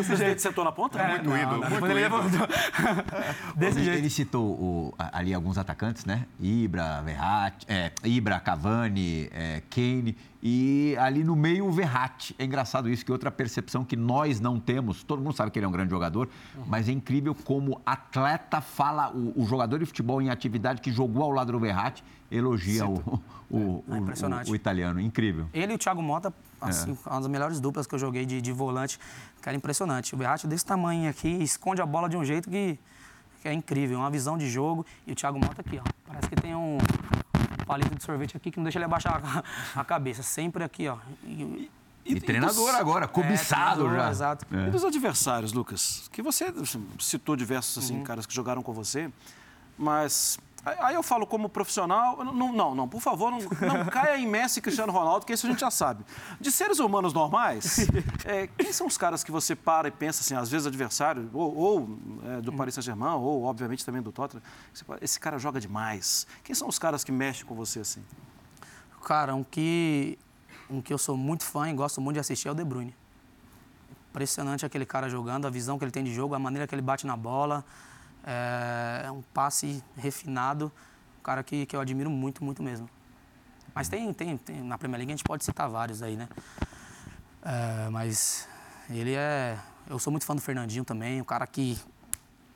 [0.00, 1.02] O presidente sentou na ponta?
[1.02, 2.22] Muito ídolo, muito Depois ele ídolo.
[2.24, 2.48] levantou.
[3.56, 3.98] Desse ele, jeito.
[3.98, 6.26] ele citou o- ali alguns atacantes, né?
[6.40, 12.34] Ibra, Verratti, é, Ibra, Cavani, é, Kane e ali no meio o Verratti.
[12.38, 15.66] É engraçado isso, que outra percepção que nós não temos, todo mundo sabe que ele
[15.66, 16.28] é um grande jogador,
[16.66, 21.22] mas é incrível como atleta fala, o, o jogador de futebol em atividade que jogou
[21.22, 22.02] ao lado do Verratti,
[22.36, 23.20] elogia o,
[23.50, 24.48] o, o- É impressionante.
[24.48, 25.00] o- o italiano.
[25.00, 25.46] Incrível.
[25.52, 28.52] Ele e o Thiago Mota, assim, uma das melhores duplas que eu joguei de, de
[28.52, 28.98] volante,
[29.40, 30.14] que era impressionante.
[30.14, 32.78] O Verratti desse tamanho aqui, esconde a bola de um jeito que,
[33.42, 34.84] que é incrível, uma visão de jogo.
[35.06, 36.78] E o Thiago Mota aqui, ó, parece que tem um
[37.66, 39.44] palito de sorvete aqui que não deixa ele abaixar a,
[39.80, 40.96] a cabeça, sempre aqui, ó.
[41.24, 41.70] E-
[42.04, 44.10] E, treinador agora, cobiçado É, treinador, já.
[44.10, 44.46] Exato.
[44.50, 46.08] E dos adversários, Lucas?
[46.12, 46.52] Que você
[46.98, 48.02] citou diversos assim, Uhum.
[48.02, 49.08] caras que jogaram com você,
[49.78, 54.26] mas aí eu falo como profissional, não, não, não por favor, não, não caia em
[54.26, 56.04] Messi e Cristiano Ronaldo, que isso a gente já sabe.
[56.40, 57.86] De seres humanos normais,
[58.24, 61.56] é, quem são os caras que você para e pensa assim, às vezes adversário, ou,
[61.56, 64.42] ou, é, do Paris Saint-Germain, ou obviamente também do Tottenham,
[65.00, 66.26] esse cara joga demais.
[66.44, 68.04] Quem são os caras que mexem com você assim?
[69.04, 70.16] Cara, um que,
[70.70, 72.94] um que eu sou muito fã e gosto muito de assistir é o De Bruyne.
[74.10, 76.82] Impressionante aquele cara jogando, a visão que ele tem de jogo, a maneira que ele
[76.82, 77.64] bate na bola.
[78.24, 80.70] É, é um passe refinado,
[81.18, 82.88] um cara que, que eu admiro muito, muito mesmo.
[83.74, 86.28] Mas tem, tem, tem, na Premier League a gente pode citar vários aí, né?
[87.42, 88.48] É, mas
[88.88, 89.58] ele é.
[89.88, 91.78] Eu sou muito fã do Fernandinho também, um cara que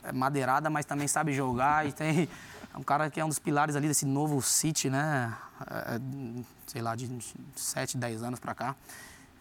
[0.03, 2.29] é madeirada, mas também sabe jogar e tem.
[2.73, 5.35] É um cara que é um dos pilares ali desse novo City, né?
[5.65, 5.99] É,
[6.67, 7.09] sei lá, de
[7.55, 8.75] 7, 10 anos pra cá.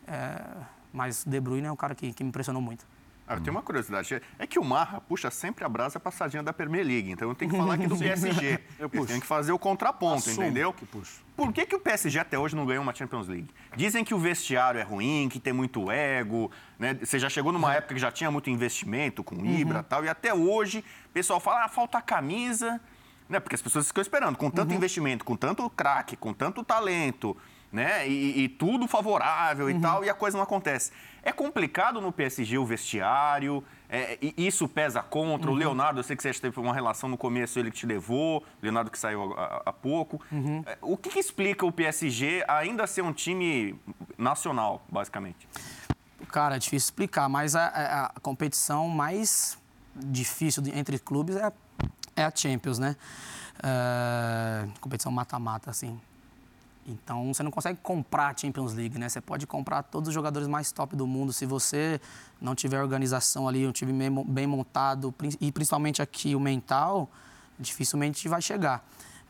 [0.06, 0.42] É,
[0.90, 2.86] mas De Bruyne é um cara que, que me impressionou muito.
[3.26, 4.22] Ah, eu tenho uma curiosidade.
[4.38, 7.10] É que o Marra puxa sempre a brasa passadinha da Premier League.
[7.10, 8.60] Então eu tenho que falar aqui do PSG.
[8.78, 9.06] eu puxo.
[9.06, 10.72] tenho que fazer o contraponto, Assumo entendeu?
[10.72, 11.24] Que puxo.
[11.36, 13.48] Por que, que o PSG até hoje não ganhou uma Champions League?
[13.76, 16.94] Dizem que o vestiário é ruim, que tem muito ego, né?
[16.94, 19.82] Você já chegou numa época que já tinha muito investimento com Ibra e uhum.
[19.82, 22.80] tal, e até hoje o pessoal fala, ah, falta camisa,
[23.28, 23.40] né?
[23.40, 24.76] Porque as pessoas ficam esperando, com tanto uhum.
[24.76, 27.36] investimento, com tanto craque, com tanto talento,
[27.72, 28.08] né?
[28.08, 29.70] E, e tudo favorável uhum.
[29.70, 30.92] e tal, e a coisa não acontece.
[31.22, 35.50] É complicado no PSG o vestiário, é, isso pesa contra.
[35.50, 35.56] Uhum.
[35.56, 38.38] O Leonardo, eu sei que você teve uma relação no começo, ele que te levou,
[38.38, 40.20] o Leonardo que saiu há, pouco.
[40.30, 40.62] Uhum.
[40.64, 43.74] É, o que, que, explica o PSG ainda ser um time
[44.16, 45.48] nacional, basicamente?
[46.28, 49.58] Cara, é difícil explicar, mas a, a, a competição mais
[49.94, 51.52] difícil entre clubes é,
[52.16, 52.96] é a Champions, né?
[53.62, 56.00] É, competição mata-mata, assim.
[56.86, 59.08] Então você não consegue comprar a Champions League, né?
[59.08, 62.00] Você pode comprar todos os jogadores mais top do mundo se você
[62.40, 63.92] não tiver organização ali, um time
[64.24, 67.10] bem montado e principalmente aqui o mental,
[67.58, 68.84] dificilmente vai chegar.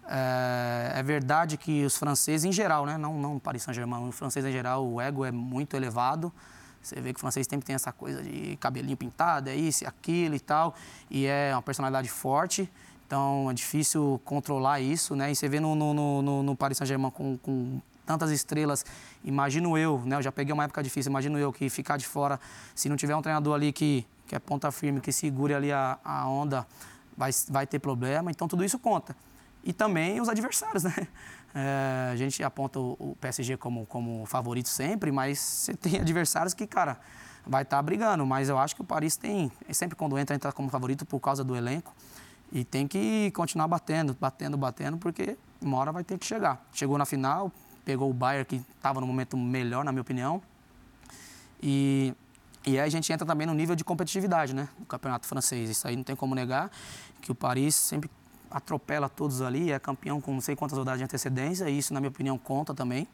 [0.09, 2.97] É, é, verdade que os franceses em geral, né?
[2.97, 6.33] Não, não Paris Saint-Germain, o francês em geral, o ego é muito elevado.
[6.87, 10.37] Você vê que o francês sempre tem essa coisa de cabelinho pintado, é isso, aquilo
[10.37, 10.75] e tal,
[11.11, 12.71] e é uma personalidade forte.
[13.07, 15.33] Então é difícil controlar isso, né?
[15.33, 18.85] E você vê no, no, no, no Paris Saint-Germain com, com tantas estrelas,
[19.25, 20.15] imagino eu, né?
[20.17, 22.39] Eu já peguei uma época difícil, imagino eu que ficar de fora,
[22.73, 25.99] se não tiver um treinador ali que, que é ponta firme, que segure ali a,
[26.05, 26.65] a onda,
[27.17, 28.31] vai, vai ter problema.
[28.31, 29.17] Então tudo isso conta.
[29.65, 31.09] E também os adversários, né?
[31.59, 36.67] É, a gente aponta o, PSG como, como favorito sempre, mas você tem adversários que,
[36.67, 37.01] cara,
[37.47, 38.27] vai estar tá brigando.
[38.27, 41.43] Mas eu acho que o Paris tem, sempre quando entra, entra como favorito por causa
[41.43, 41.95] do elenco.
[42.53, 46.63] E tem que continuar batendo, batendo, batendo, porque uma hora vai ter que chegar.
[46.75, 47.51] Chegou na final,
[47.87, 50.43] pegou o Bayern, que estava no momento melhor, na minha opinião.
[51.63, 52.15] E,
[52.67, 54.69] e aí a gente entra também no nível de competitividade, né?
[54.79, 55.71] Do campeonato francês.
[55.71, 56.71] Isso aí não tem como negar,
[57.23, 58.11] que o Paris sempre
[58.51, 62.01] atropela todos ali, é campeão com não sei quantas rodadas de antecedência, e isso, na
[62.01, 63.09] minha opinião, conta também.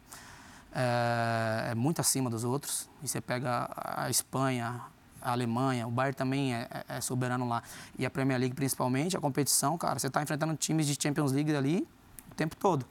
[0.75, 2.89] É, é muito acima dos outros.
[3.03, 4.81] E você pega a Espanha,
[5.21, 7.63] a Alemanha, o Bayern também é, é, é, soberano lá.
[7.99, 11.55] E a Premier League principalmente, a competição, cara, você está enfrentando times de Champions League
[11.55, 11.87] ali
[12.31, 12.85] o tempo todo.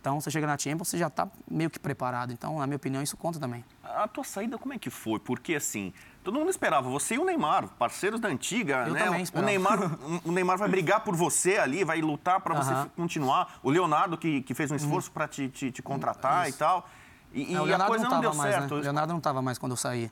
[0.00, 2.32] Então, você chega na Champions, você já está meio que preparado.
[2.32, 3.64] Então, na minha opinião, isso conta também.
[3.82, 5.18] A tua saída, como é que foi?
[5.18, 5.92] Porque, assim,
[6.22, 6.88] todo mundo esperava.
[6.90, 9.04] Você e o Neymar, parceiros da antiga, Eu né?
[9.04, 9.78] Também o Neymar,
[10.24, 13.58] o Neymar vai brigar por você ali, vai lutar para você continuar.
[13.62, 16.88] O Leonardo, que, que fez um esforço para te, te, te, contratar e tal.
[17.32, 18.74] E, é, e a coisa não, não deu mais, certo.
[18.74, 18.80] Né?
[18.80, 20.10] O Leonardo não estava mais quando eu saí.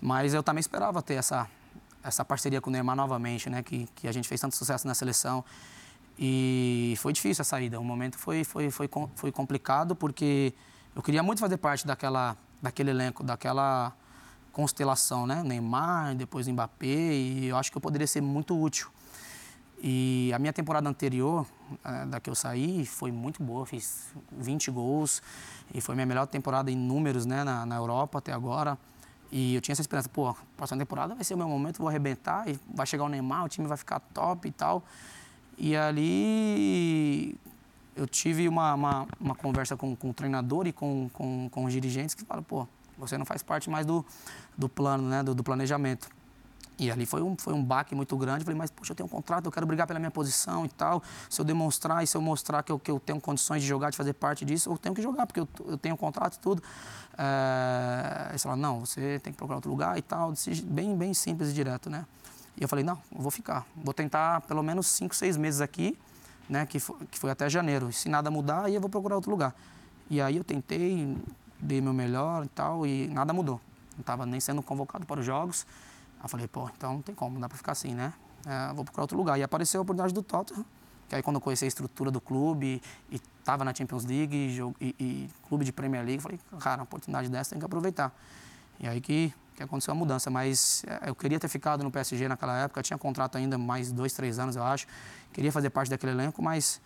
[0.00, 1.46] Mas eu também esperava ter essa,
[2.02, 3.62] essa parceria com o Neymar novamente, né?
[3.62, 5.44] Que, que a gente fez tanto sucesso na seleção.
[6.22, 7.80] E foi difícil a saída.
[7.80, 10.52] O momento foi, foi, foi, foi complicado porque
[10.94, 13.96] eu queria muito fazer parte daquela, daquele elenco, daquela
[14.52, 15.42] constelação, né?
[15.42, 18.90] Neymar, depois Mbappé, e eu acho que eu poderia ser muito útil.
[19.82, 21.46] E a minha temporada anterior,
[21.82, 23.64] eh, da que eu saí, foi muito boa.
[23.64, 25.22] Fiz 20 gols
[25.72, 28.76] e foi minha melhor temporada em números né, na, na Europa até agora.
[29.32, 32.46] E eu tinha essa esperança, pô, próxima temporada vai ser o meu momento, vou arrebentar
[32.46, 34.84] e vai chegar o Neymar, o time vai ficar top e tal.
[35.62, 37.36] E ali
[37.94, 41.72] eu tive uma, uma, uma conversa com, com, o treinador e com, com, com os
[41.72, 44.02] dirigentes que falaram, pô, você não faz parte mais do,
[44.56, 46.08] do plano, né, do, do planejamento.
[46.78, 48.42] E ali foi um, foi um baque muito grande.
[48.42, 51.02] Falei, mas, poxa, eu tenho um contrato, eu quero brigar pela minha posição e tal.
[51.28, 53.90] Se eu demonstrar e se eu mostrar que eu, que eu tenho condições de jogar,
[53.90, 56.38] de fazer parte disso, eu tenho que jogar, porque eu, eu tenho um contrato e
[56.38, 56.62] tudo.
[57.18, 58.28] É...
[58.30, 60.32] Eles falaram, não, você tem que procurar outro lugar e tal.
[60.64, 62.06] Bem, bem simples e direto, né?
[62.56, 63.66] E eu falei, não, eu vou ficar.
[63.76, 65.96] Vou tentar pelo menos cinco, seis meses aqui,
[66.48, 66.66] né?
[66.66, 67.92] Que foi, que foi até janeiro.
[67.92, 69.54] Se nada mudar, aí eu vou procurar outro lugar.
[70.08, 71.16] E aí eu tentei,
[71.58, 73.60] dei meu melhor e tal, e nada mudou.
[73.92, 75.66] Não estava nem sendo convocado para os jogos.
[76.18, 78.12] Aí eu falei, pô, então não tem como, não dá para ficar assim, né?
[78.46, 79.38] É, vou procurar outro lugar.
[79.38, 80.64] E apareceu a oportunidade do Tottenham,
[81.08, 84.84] que aí quando eu conheci a estrutura do clube e estava na Champions League e,
[84.84, 88.12] e, e, clube de Premier League, falei, cara, uma oportunidade dessa tem que aproveitar.
[88.78, 90.30] E aí que, que aconteceu a mudança.
[90.30, 94.12] Mas é, eu queria ter ficado no PSG naquela época, tinha contrato ainda mais dois,
[94.12, 94.86] três anos, eu acho.
[95.32, 96.80] Queria fazer parte daquele elenco, mas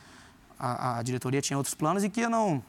[0.58, 2.62] a, a diretoria tinha outros planos e que eu não,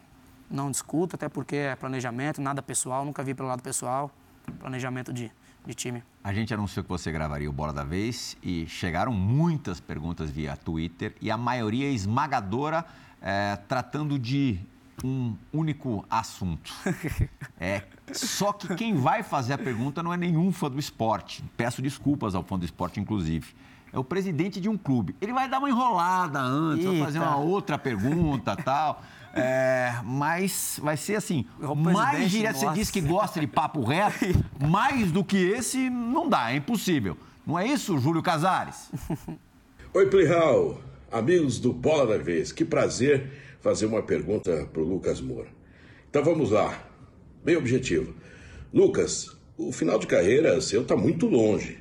[0.49, 4.11] não discuto, até porque é planejamento, nada pessoal, nunca vi pelo lado pessoal,
[4.59, 5.31] planejamento de
[5.65, 6.03] de time.
[6.23, 10.55] A gente anunciou que você gravaria o Bola da Vez e chegaram muitas perguntas via
[10.55, 12.85] Twitter e a maioria esmagadora
[13.21, 14.59] é, tratando de
[15.03, 16.71] um único assunto.
[17.57, 21.43] É, só que quem vai fazer a pergunta não é nenhum fã do esporte.
[21.57, 23.47] Peço desculpas ao fã do esporte, inclusive.
[23.91, 25.15] é o presidente de um clube.
[25.21, 29.01] Ele vai dar uma enrolada antes, vai fazer uma outra pergunta tal.
[29.37, 31.45] É, mas vai ser assim,
[31.75, 32.57] mais direto.
[32.57, 34.25] Você disse que gosta de papo reto,
[34.65, 37.17] mais do que esse não dá, é impossível.
[37.45, 38.89] Não é isso, Júlio Casares?
[39.93, 40.79] Oi, Plihal,
[41.11, 42.51] amigos do Bola da Vez.
[42.51, 45.49] Que prazer fazer uma pergunta para o Lucas Moura.
[46.09, 46.73] Então vamos lá,
[47.45, 48.15] bem objetivo.
[48.73, 51.77] Lucas, o final de carreira seu está muito longe,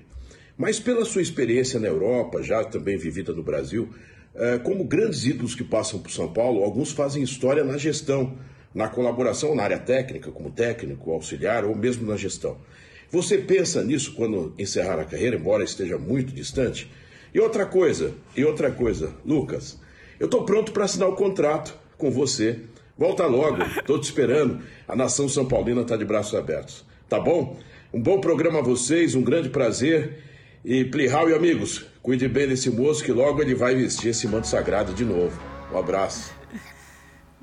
[0.59, 3.89] mas pela sua experiência na Europa, já também vivida no Brasil,
[4.35, 8.37] é, como grandes ídolos que passam por São Paulo, alguns fazem história na gestão,
[8.75, 12.59] na colaboração na área técnica, como técnico, auxiliar ou mesmo na gestão.
[13.11, 16.91] Você pensa nisso quando encerrar a carreira, embora esteja muito distante?
[17.33, 19.79] E outra coisa, e outra coisa, Lucas,
[20.21, 22.61] eu estou pronto para assinar o contrato com você.
[22.97, 24.63] Volta logo, estou te esperando.
[24.87, 26.85] A nação São Paulina está de braços abertos.
[27.09, 27.57] Tá bom?
[27.93, 30.23] Um bom programa a vocês, um grande prazer.
[30.65, 34.47] E Plihal e amigos, cuide bem desse moço que logo ele vai vestir esse manto
[34.47, 35.39] sagrado de novo.
[35.73, 36.33] Um abraço.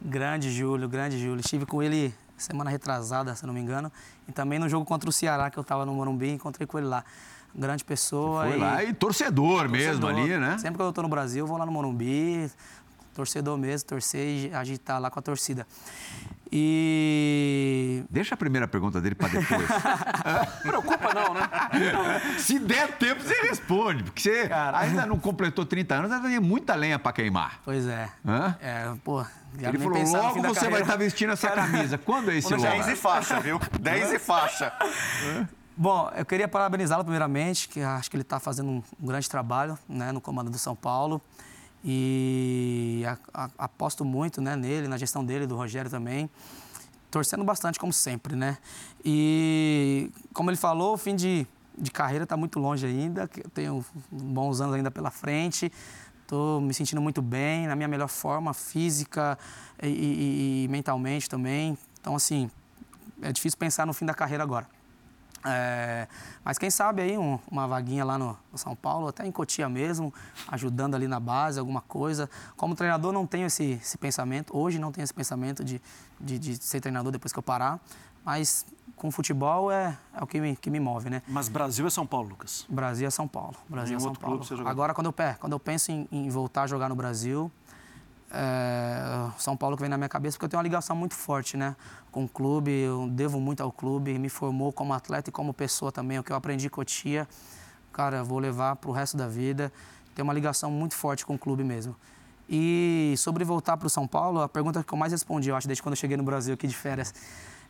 [0.02, 1.42] Grande Júlio, grande Júlio.
[1.42, 3.92] Estive com ele semana retrasada, se não me engano,
[4.28, 6.88] e também no jogo contra o Ceará, que eu estava no Morumbi, encontrei com ele
[6.88, 7.04] lá.
[7.54, 8.46] Grande pessoa.
[8.46, 8.60] Foi e...
[8.60, 10.58] lá e torcedor, torcedor mesmo ali, né?
[10.58, 12.50] Sempre que eu estou no Brasil, eu vou lá no Morumbi,
[13.14, 15.66] torcedor mesmo, torcer e agitar lá com a torcida.
[16.52, 18.04] E.
[18.10, 19.68] Deixa a primeira pergunta dele para depois.
[20.62, 21.42] Preocupa não, né?
[22.38, 24.80] Se der tempo, você responde, porque você Cara...
[24.80, 27.62] ainda não completou 30 anos, ainda tem muita lenha para queimar.
[27.64, 28.10] Pois é.
[28.26, 28.58] Hã?
[28.60, 29.26] É, pô.
[29.58, 31.98] Ele falou, logo você vai estar tá vestindo essa camisa.
[31.98, 32.64] Quando é esse logo?
[32.64, 33.60] 10 e faixa, viu?
[33.80, 34.74] 10 e faixa.
[35.76, 39.80] Bom, eu queria parabenizá-lo primeiramente, que acho que ele está fazendo um, um grande trabalho
[39.88, 41.22] né, no comando do São Paulo.
[41.84, 46.30] E a, a, aposto muito né, nele, na gestão dele, do Rogério também.
[47.10, 48.58] Torcendo bastante, como sempre, né?
[49.04, 51.46] E, como ele falou, o fim de,
[51.78, 53.28] de carreira está muito longe ainda.
[53.54, 55.72] Tenho bons anos ainda pela frente.
[56.22, 59.38] Estou me sentindo muito bem, na minha melhor forma, física
[59.84, 61.78] e, e, e mentalmente também.
[62.00, 62.50] Então, assim,
[63.22, 64.66] é difícil pensar no fim da carreira agora.
[65.44, 66.08] É,
[66.44, 69.68] mas quem sabe aí um, uma vaguinha lá no, no, São Paulo, até em Cotia
[69.68, 70.14] mesmo,
[70.48, 72.30] ajudando ali na base, alguma coisa.
[72.56, 75.82] Como treinador não tenho esse, esse pensamento, hoje não tenho esse pensamento de,
[76.20, 77.80] de, de, ser treinador depois que eu parar,
[78.24, 78.66] mas
[78.96, 81.24] com futebol é, é o que me, que me move, né?
[81.28, 82.68] Mas Brasil é São Paulo, Lucas?
[82.70, 84.42] Brasil é São Paulo, Brasil é São Paulo.
[84.66, 87.52] Agora quando eu, quando eu penso em, em voltar a jogar no Brasil,
[88.34, 91.58] é, São Paulo que vem na minha cabeça, porque eu tenho uma ligação muito forte
[91.58, 91.76] né,
[92.12, 95.92] com o clube, eu devo muito ao clube, me formou como atleta e como pessoa
[95.92, 96.18] também.
[96.18, 97.28] O que eu aprendi com o Tia,
[97.92, 99.72] cara, vou levar para o resto da vida.
[100.16, 101.96] Tenho uma ligação muito forte com o clube mesmo.
[102.50, 105.68] E sobre voltar para o São Paulo, a pergunta que eu mais respondi, eu acho,
[105.68, 107.14] desde quando eu cheguei no Brasil aqui de férias,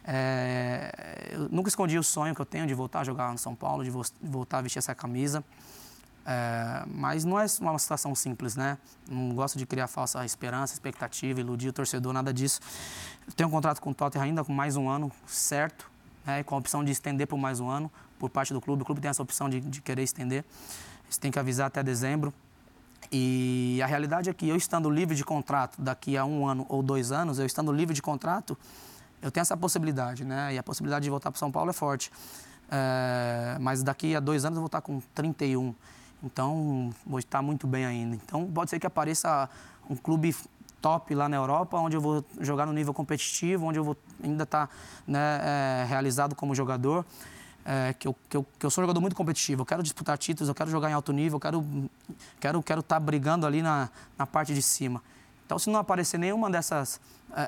[0.03, 3.53] é, eu nunca escondi o sonho que eu tenho de voltar a jogar no São
[3.53, 5.43] Paulo, de voltar a vestir essa camisa.
[6.25, 8.77] É, mas não é uma situação simples, né?
[9.09, 12.59] Não gosto de criar falsa esperança, expectativa, iludir o torcedor, nada disso.
[13.27, 15.89] Eu tenho um contrato com o Tottenham ainda com mais um ano, certo,
[16.25, 16.43] né?
[16.43, 18.83] com a opção de estender por mais um ano por parte do clube.
[18.83, 20.45] O clube tem essa opção de, de querer estender.
[21.09, 22.31] Você tem que avisar até dezembro.
[23.11, 26.83] E a realidade é que eu estando livre de contrato daqui a um ano ou
[26.83, 28.57] dois anos, eu estando livre de contrato,
[29.21, 30.53] eu tenho essa possibilidade, né?
[30.53, 32.11] E a possibilidade de voltar para São Paulo é forte.
[32.69, 35.75] É, mas daqui a dois anos eu vou estar com 31.
[36.23, 38.15] Então, vou estar muito bem ainda.
[38.15, 39.49] Então, pode ser que apareça
[39.89, 40.35] um clube
[40.81, 44.43] top lá na Europa, onde eu vou jogar no nível competitivo, onde eu vou ainda
[44.43, 44.69] estar
[45.07, 47.05] né, é, realizado como jogador.
[47.63, 50.17] É, que, eu, que, eu, que eu sou um jogador muito competitivo, eu quero disputar
[50.17, 51.89] títulos, eu quero jogar em alto nível, eu quero
[52.39, 54.99] quero quero estar brigando ali na, na parte de cima.
[55.45, 56.99] Então, se não aparecer nenhuma dessas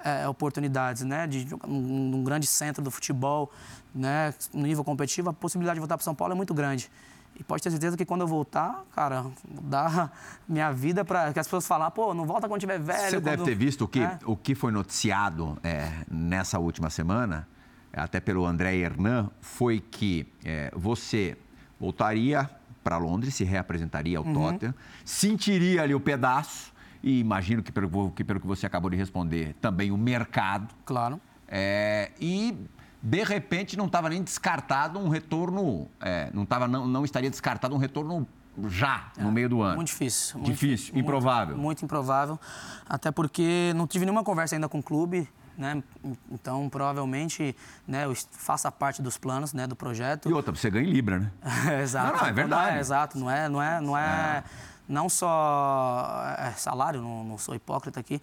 [0.04, 3.52] é, oportunidades, né, de num, num, grande centro do futebol,
[3.94, 6.92] né, no nível competitivo, a possibilidade de voltar para São Paulo é muito grande.
[7.36, 9.26] E pode ter certeza que quando eu voltar, cara,
[9.62, 10.12] dar
[10.48, 13.10] minha vida para que as pessoas falar, pô, não volta quando tiver velho.
[13.10, 13.24] Você quando...
[13.24, 14.20] deve ter visto o que, é.
[14.26, 17.48] o que foi noticiado é, nessa última semana,
[17.92, 21.38] até pelo André Hernan, foi que é, você
[21.80, 22.50] voltaria
[22.84, 24.34] para Londres, se reapresentaria ao uhum.
[24.34, 24.76] Tottenham,
[25.06, 29.56] sentiria ali o pedaço, e imagino que pelo, que pelo que você acabou de responder,
[29.60, 30.74] também o mercado.
[30.86, 31.20] Claro.
[31.48, 32.58] É, e
[33.04, 37.76] de repente não estava nem descartado um retorno, é, não, tava, não, não estaria descartado
[37.76, 38.26] um retorno
[38.70, 39.76] já, é, no meio do ano.
[39.76, 40.40] Muito difícil.
[40.40, 41.58] Muito, difícil, muito, improvável.
[41.58, 42.40] Muito improvável,
[42.88, 45.28] até porque não tive nenhuma conversa ainda com o clube,
[45.58, 45.84] né?
[46.32, 47.54] Então, provavelmente,
[47.86, 50.30] né, eu faça parte dos planos, né, do projeto.
[50.30, 51.32] E outra, você ganha em Libra, né?
[51.84, 52.14] exato.
[52.14, 52.70] Não, não, é verdade.
[52.70, 54.44] Não é, exato, não é, não é, não é, é
[54.88, 58.22] não só é, salário, não, não, sou hipócrita aqui,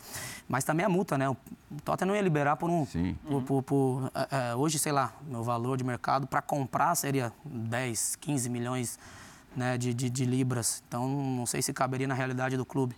[0.48, 1.28] mas também a multa, né?
[1.28, 1.36] O
[1.84, 2.84] Tottenham não ia liberar por um.
[2.86, 3.16] Sim.
[3.26, 7.32] Por, por, por é, é hoje, sei lá, meu valor de mercado para comprar seria
[7.44, 8.98] 10, 15 milhões
[9.56, 10.82] né, de, de, de libras.
[10.86, 12.94] Então, não sei se caberia na realidade do clube.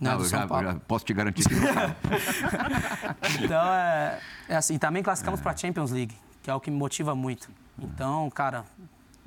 [0.00, 0.72] Né, Não, do eu São já, Paulo.
[0.72, 1.62] já posso te garantir que não.
[3.44, 6.76] Então, é, é assim, também classificamos para a Champions League, que é o que me
[6.76, 7.50] motiva muito.
[7.78, 8.64] Então, cara,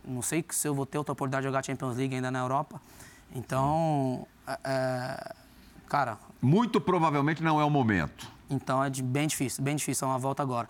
[0.06, 2.82] não sei se eu vou ter outra oportunidade de jogar Champions League ainda na Europa.
[3.34, 5.36] Então, é, é,
[5.88, 8.28] cara, Muito provavelmente não é o momento.
[8.50, 10.68] então é de- bem difícil, bem difícil, é uma volta agora.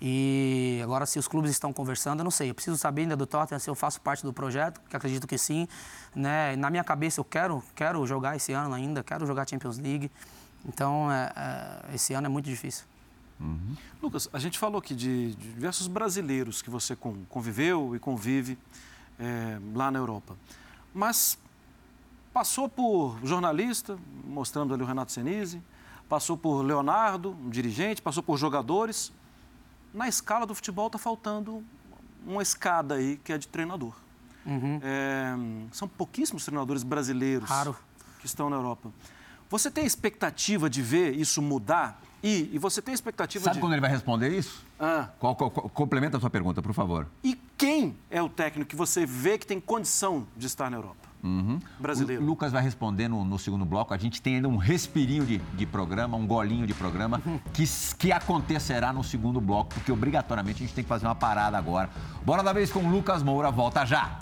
[0.00, 2.50] E agora, se os clubes estão conversando, eu não sei.
[2.50, 5.38] Eu preciso saber ainda do Tottenham se eu faço parte do projeto, que acredito que
[5.38, 5.66] sim.
[6.14, 6.56] Né?
[6.56, 10.10] Na minha cabeça, eu quero, quero jogar esse ano ainda, quero jogar Champions League.
[10.66, 11.32] Então, é,
[11.90, 12.84] é, esse ano é muito difícil.
[14.02, 18.58] Lucas, a gente falou aqui de, de diversos brasileiros que você con- conviveu e convive
[19.18, 20.34] eh, lá na Europa.
[20.94, 21.38] Mas
[22.34, 25.62] passou por jornalista, mostrando ali o Renato Senise,
[26.08, 29.12] passou por Leonardo, um dirigente, passou por jogadores.
[29.94, 31.62] Na escala do futebol está faltando
[32.26, 33.94] uma escada aí que é de treinador.
[34.46, 35.34] Eh,
[35.72, 37.76] são pouquíssimos treinadores brasileiros Raro.
[38.18, 38.90] que estão na Europa.
[39.48, 42.02] Você tem expectativa de ver isso mudar?
[42.22, 43.60] E, e você tem expectativa Sabe de...
[43.60, 44.64] quando ele vai responder isso?
[44.80, 47.06] Ah, Qual, qual- qual- complementa a sua pergunta, por favor.
[47.22, 51.03] e quem é o técnico que você vê que tem condição de estar na Europa?
[51.80, 52.22] Brasileiro.
[52.22, 53.94] O Lucas vai responder no, segundo bloco.
[53.94, 57.22] A gente tem ainda um respirinho de, de programa, um golinho de programa,
[57.54, 57.64] que,
[57.98, 61.88] que acontecerá no segundo bloco, porque obrigatoriamente a gente tem que fazer uma parada agora.
[62.24, 64.18] Bora da vez com o Lucas Moura, volta já!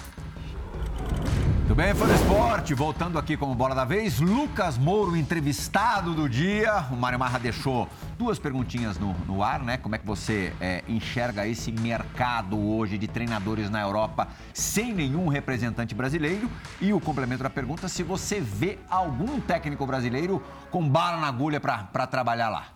[1.72, 2.74] Tudo bem, fã do esporte?
[2.74, 6.86] Voltando aqui como bola da vez, Lucas Moura, o entrevistado do dia.
[6.90, 9.78] O Mário Marra deixou duas perguntinhas no, no ar, né?
[9.78, 15.28] Como é que você é, enxerga esse mercado hoje de treinadores na Europa sem nenhum
[15.28, 16.50] representante brasileiro?
[16.78, 21.58] E o complemento da pergunta, se você vê algum técnico brasileiro com bala na agulha
[21.58, 22.66] para trabalhar lá.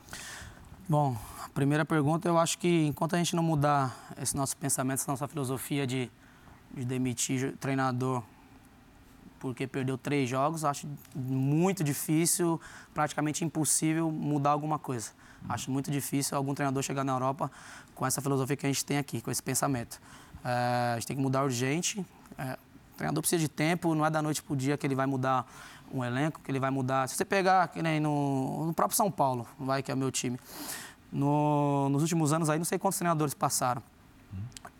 [0.89, 5.01] Bom, a primeira pergunta, eu acho que enquanto a gente não mudar esse nosso pensamento,
[5.01, 6.11] essa nossa filosofia de,
[6.75, 8.23] de demitir treinador
[9.39, 12.61] porque perdeu três jogos, acho muito difícil,
[12.95, 15.11] praticamente impossível mudar alguma coisa.
[15.49, 17.51] Acho muito difícil algum treinador chegar na Europa
[17.95, 20.01] com essa filosofia que a gente tem aqui, com esse pensamento.
[20.45, 22.05] É, a gente tem que mudar urgente.
[22.39, 22.59] É,
[22.95, 25.07] o treinador precisa de tempo, não é da noite para o dia que ele vai
[25.07, 25.47] mudar
[25.93, 27.09] um elenco, que ele vai mudar.
[27.09, 30.39] Se você pegar, que no, no próprio São Paulo, vai que é o meu time,
[31.13, 33.83] no- nos últimos anos aí, não sei quantos treinadores passaram.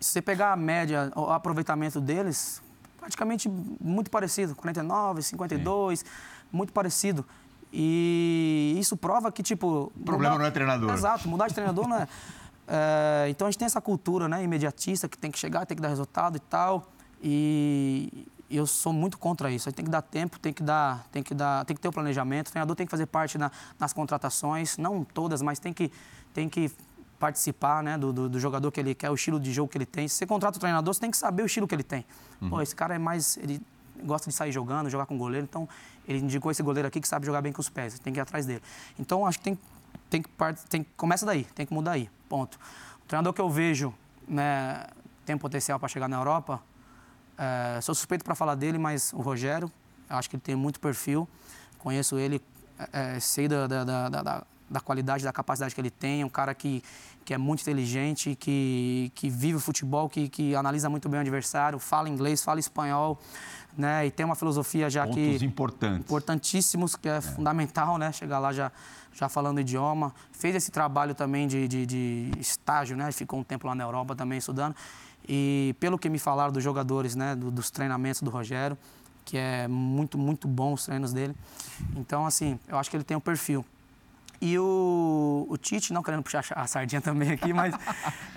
[0.01, 2.61] Se você pegar a média, o aproveitamento deles,
[3.07, 6.05] praticamente muito parecido, 49, 52,
[6.51, 7.25] muito parecido.
[7.73, 9.93] E isso prova que, tipo...
[9.95, 10.93] O problema não é treinador.
[10.93, 12.09] Exato, mudar de treinador não é...
[12.67, 15.83] é, Então a gente tem essa cultura, né, imediatista, que tem que chegar, tem que
[15.83, 16.91] dar resultado e tal.
[17.23, 19.69] E eu sou muito contra isso.
[19.69, 21.89] A gente tem que dar tempo, tem que dar, tem que dar, tem que ter
[21.89, 22.49] o planejamento.
[22.49, 25.93] O treinador tem que fazer parte na- nas contratações, não todas, mas tem que,
[26.35, 26.71] tem que
[27.19, 29.87] participar, né, do, do, do jogador que ele quer, o estilo de jogo que ele
[29.87, 30.07] tem.
[30.09, 32.05] Se você contrata o treinador, você tem que saber o estilo que ele tem.
[32.51, 33.61] Pô, esse cara é mais, ele
[34.05, 35.69] gosta de sair jogando, jogar com goleiro, então
[36.07, 38.19] ele indicou esse goleiro aqui que sabe jogar bem com os pés, você tem que
[38.19, 38.63] ir atrás dele.
[38.99, 39.59] Então acho que tem,
[40.11, 40.29] tem que
[40.69, 42.59] tem, começa daí, tem que mudar aí, ponto.
[43.03, 43.95] O treinador que eu vejo,
[44.29, 44.85] né,
[45.25, 46.61] tem potencial para chegar na Europa,
[47.39, 49.71] é, sou suspeito para falar dele, mas o Rogério,
[50.09, 51.27] acho que ele tem muito perfil.
[51.79, 52.41] Conheço ele,
[52.93, 56.23] é, sei da, da, da, da- da qualidade, da capacidade que ele tem.
[56.23, 56.83] É um cara que,
[57.25, 61.21] que é muito inteligente, que, que vive o futebol, que, que analisa muito bem o
[61.21, 63.19] adversário, fala inglês, fala espanhol,
[63.77, 64.07] né?
[64.07, 66.01] E tem uma filosofia já Pontos que importantes.
[66.01, 68.11] importantíssimos, que é, fundamental, né?
[68.13, 68.73] Chegar lá já,
[69.13, 70.15] já falando idioma.
[70.33, 73.11] Fez esse trabalho também de, de, de estágio, né?
[73.13, 74.75] Ficou um tempo lá na Europa também estudando.
[75.29, 77.35] E pelo que me falaram dos jogadores, né?
[77.35, 78.79] do- dos treinamentos do Rogério,
[79.25, 81.35] que é muito, muito bom os treinos dele.
[81.97, 83.65] Então, assim, eu acho que ele tem um perfil.
[84.41, 87.75] E o, o Tite, não querendo puxar a sardinha também aqui, mas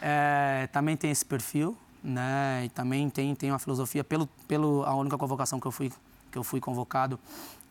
[0.02, 2.64] é, também tem esse perfil, né?
[2.66, 5.92] E também tem, tem uma filosofia, pelo, pelo a única convocação que eu fui,
[6.32, 7.20] que eu fui convocado,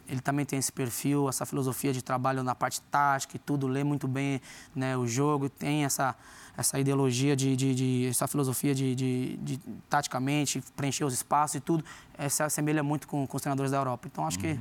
[0.08, 3.84] ele também tem esse perfil, essa filosofia de trabalho na parte tática e tudo, lê
[3.84, 4.40] muito bem
[4.74, 6.14] né, o jogo, tem essa,
[6.56, 9.58] essa ideologia de, de, de- essa filosofia de, de, de
[9.90, 11.84] taticamente preencher os espaços e tudo,
[12.16, 14.08] eh, se assemelha muito com, com os treinadores da Europa.
[14.10, 14.58] Então acho que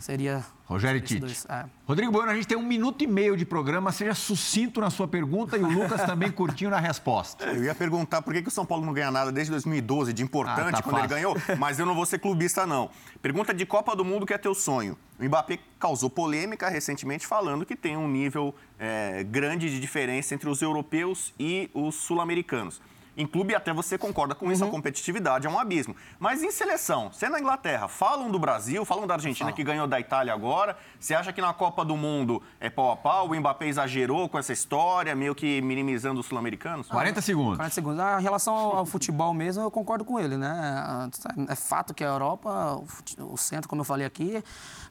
[0.00, 1.20] seria Rogério Tite.
[1.20, 1.64] dois, é.
[1.86, 3.92] Rodrigo Bueno, a gente tem um minuto e meio de programa.
[3.92, 7.44] Seja sucinto na sua pergunta e o Lucas também curtinho na resposta.
[7.46, 10.22] Eu ia perguntar por que, que o São Paulo não ganha nada desde 2012 de
[10.22, 11.16] importante Ah, tá quando ele fácil.
[11.16, 12.88] ganhou, mas eu não vou ser clubista, não.
[13.20, 14.96] Pergunta de Copa do Mundo que é teu sonho.
[15.18, 20.48] O Mbappé causou polêmica recentemente falando que tem um nível é, grande de diferença entre
[20.48, 22.80] os europeus e os sul-americanos.
[23.20, 25.94] Em clube, até você concorda com isso, a competitividade é um abismo.
[26.18, 29.86] Mas em seleção, você é na Inglaterra, falam do Brasil, falam da Argentina que ganhou
[29.86, 30.74] da Itália agora.
[30.98, 33.28] Você acha que na Copa do Mundo é pau a pau?
[33.28, 36.88] O Mbappé exagerou com essa história, meio que minimizando os sul-americanos?
[36.88, 37.56] 40 segundos.
[37.56, 38.00] 40 segundos.
[38.00, 41.10] Ah, Em relação ao, futebol mesmo, eu concordo com ele, né?
[41.46, 42.82] É fato que a Europa,
[43.18, 44.42] o centro, como eu falei aqui,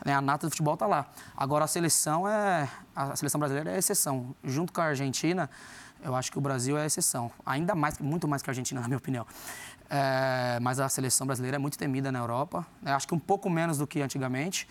[0.06, 1.08] né, a nata do futebol está lá.
[1.36, 4.36] Agora a seleção é a seleção brasileira é a exceção.
[4.44, 5.50] Junto com a Argentina,
[6.04, 7.32] eu acho que o Brasil é a exceção.
[7.45, 9.26] Ainda mais, muito mais que a Argentina, na minha opinião.
[9.89, 12.66] É, mas a seleção brasileira é muito temida na Europa.
[12.82, 12.93] né?
[12.93, 14.68] Acho que um pouco menos do que antigamente,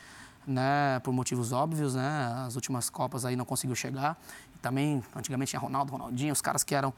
[0.46, 1.00] né?
[1.00, 2.44] Por motivos óbvios, né?
[2.46, 4.16] As últimas Copas aí não conseguiu chegar.
[4.54, 6.94] E também, antigamente tinha Ronaldo, Ronaldinho, os caras que eram,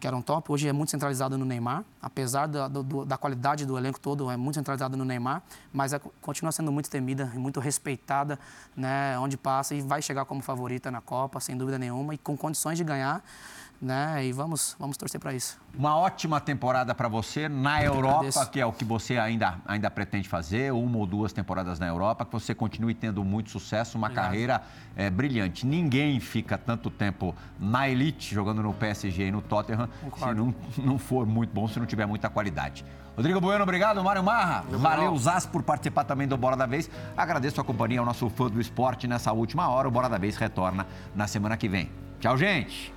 [0.00, 0.50] que eram top.
[0.52, 1.84] Hoje é muito centralizado no Neymar.
[2.00, 5.42] Apesar da, do- da qualidade do elenco todo, é muito centralizado no Neymar.
[5.72, 8.38] Mas é- continua sendo muito temida e muito respeitada,
[8.76, 9.18] né?
[9.18, 12.14] Onde passa e vai chegar como favorita na Copa, sem dúvida nenhuma.
[12.14, 13.22] E com condições de ganhar,
[13.84, 14.24] né?
[14.26, 15.58] E vamos, vamos torcer para isso.
[15.76, 18.50] Uma ótima temporada para você na Europa, Agradeço.
[18.50, 22.24] que é o que você ainda, ainda pretende fazer, uma ou duas temporadas na Europa,
[22.24, 24.62] que você continue tendo muito sucesso, uma carreira
[24.96, 25.66] é, brilhante.
[25.66, 30.98] Ninguém fica tanto tempo na elite, jogando no PSG e no Tottenham, se não, não
[30.98, 32.84] for muito bom, se não tiver muita qualidade.
[33.16, 34.02] Rodrigo Bueno, obrigado.
[34.02, 36.90] Mário Marra, valeu, Zaz, por participar também do Bora da Vez.
[37.16, 39.86] Agradeço a companhia ao nosso fã do esporte nessa última hora.
[39.86, 41.90] O Bora da Vez retorna na semana que vem.
[42.18, 42.92] Tchau, gente!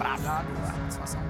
[0.00, 0.46] Obrigado.
[0.88, 1.20] Satisfação.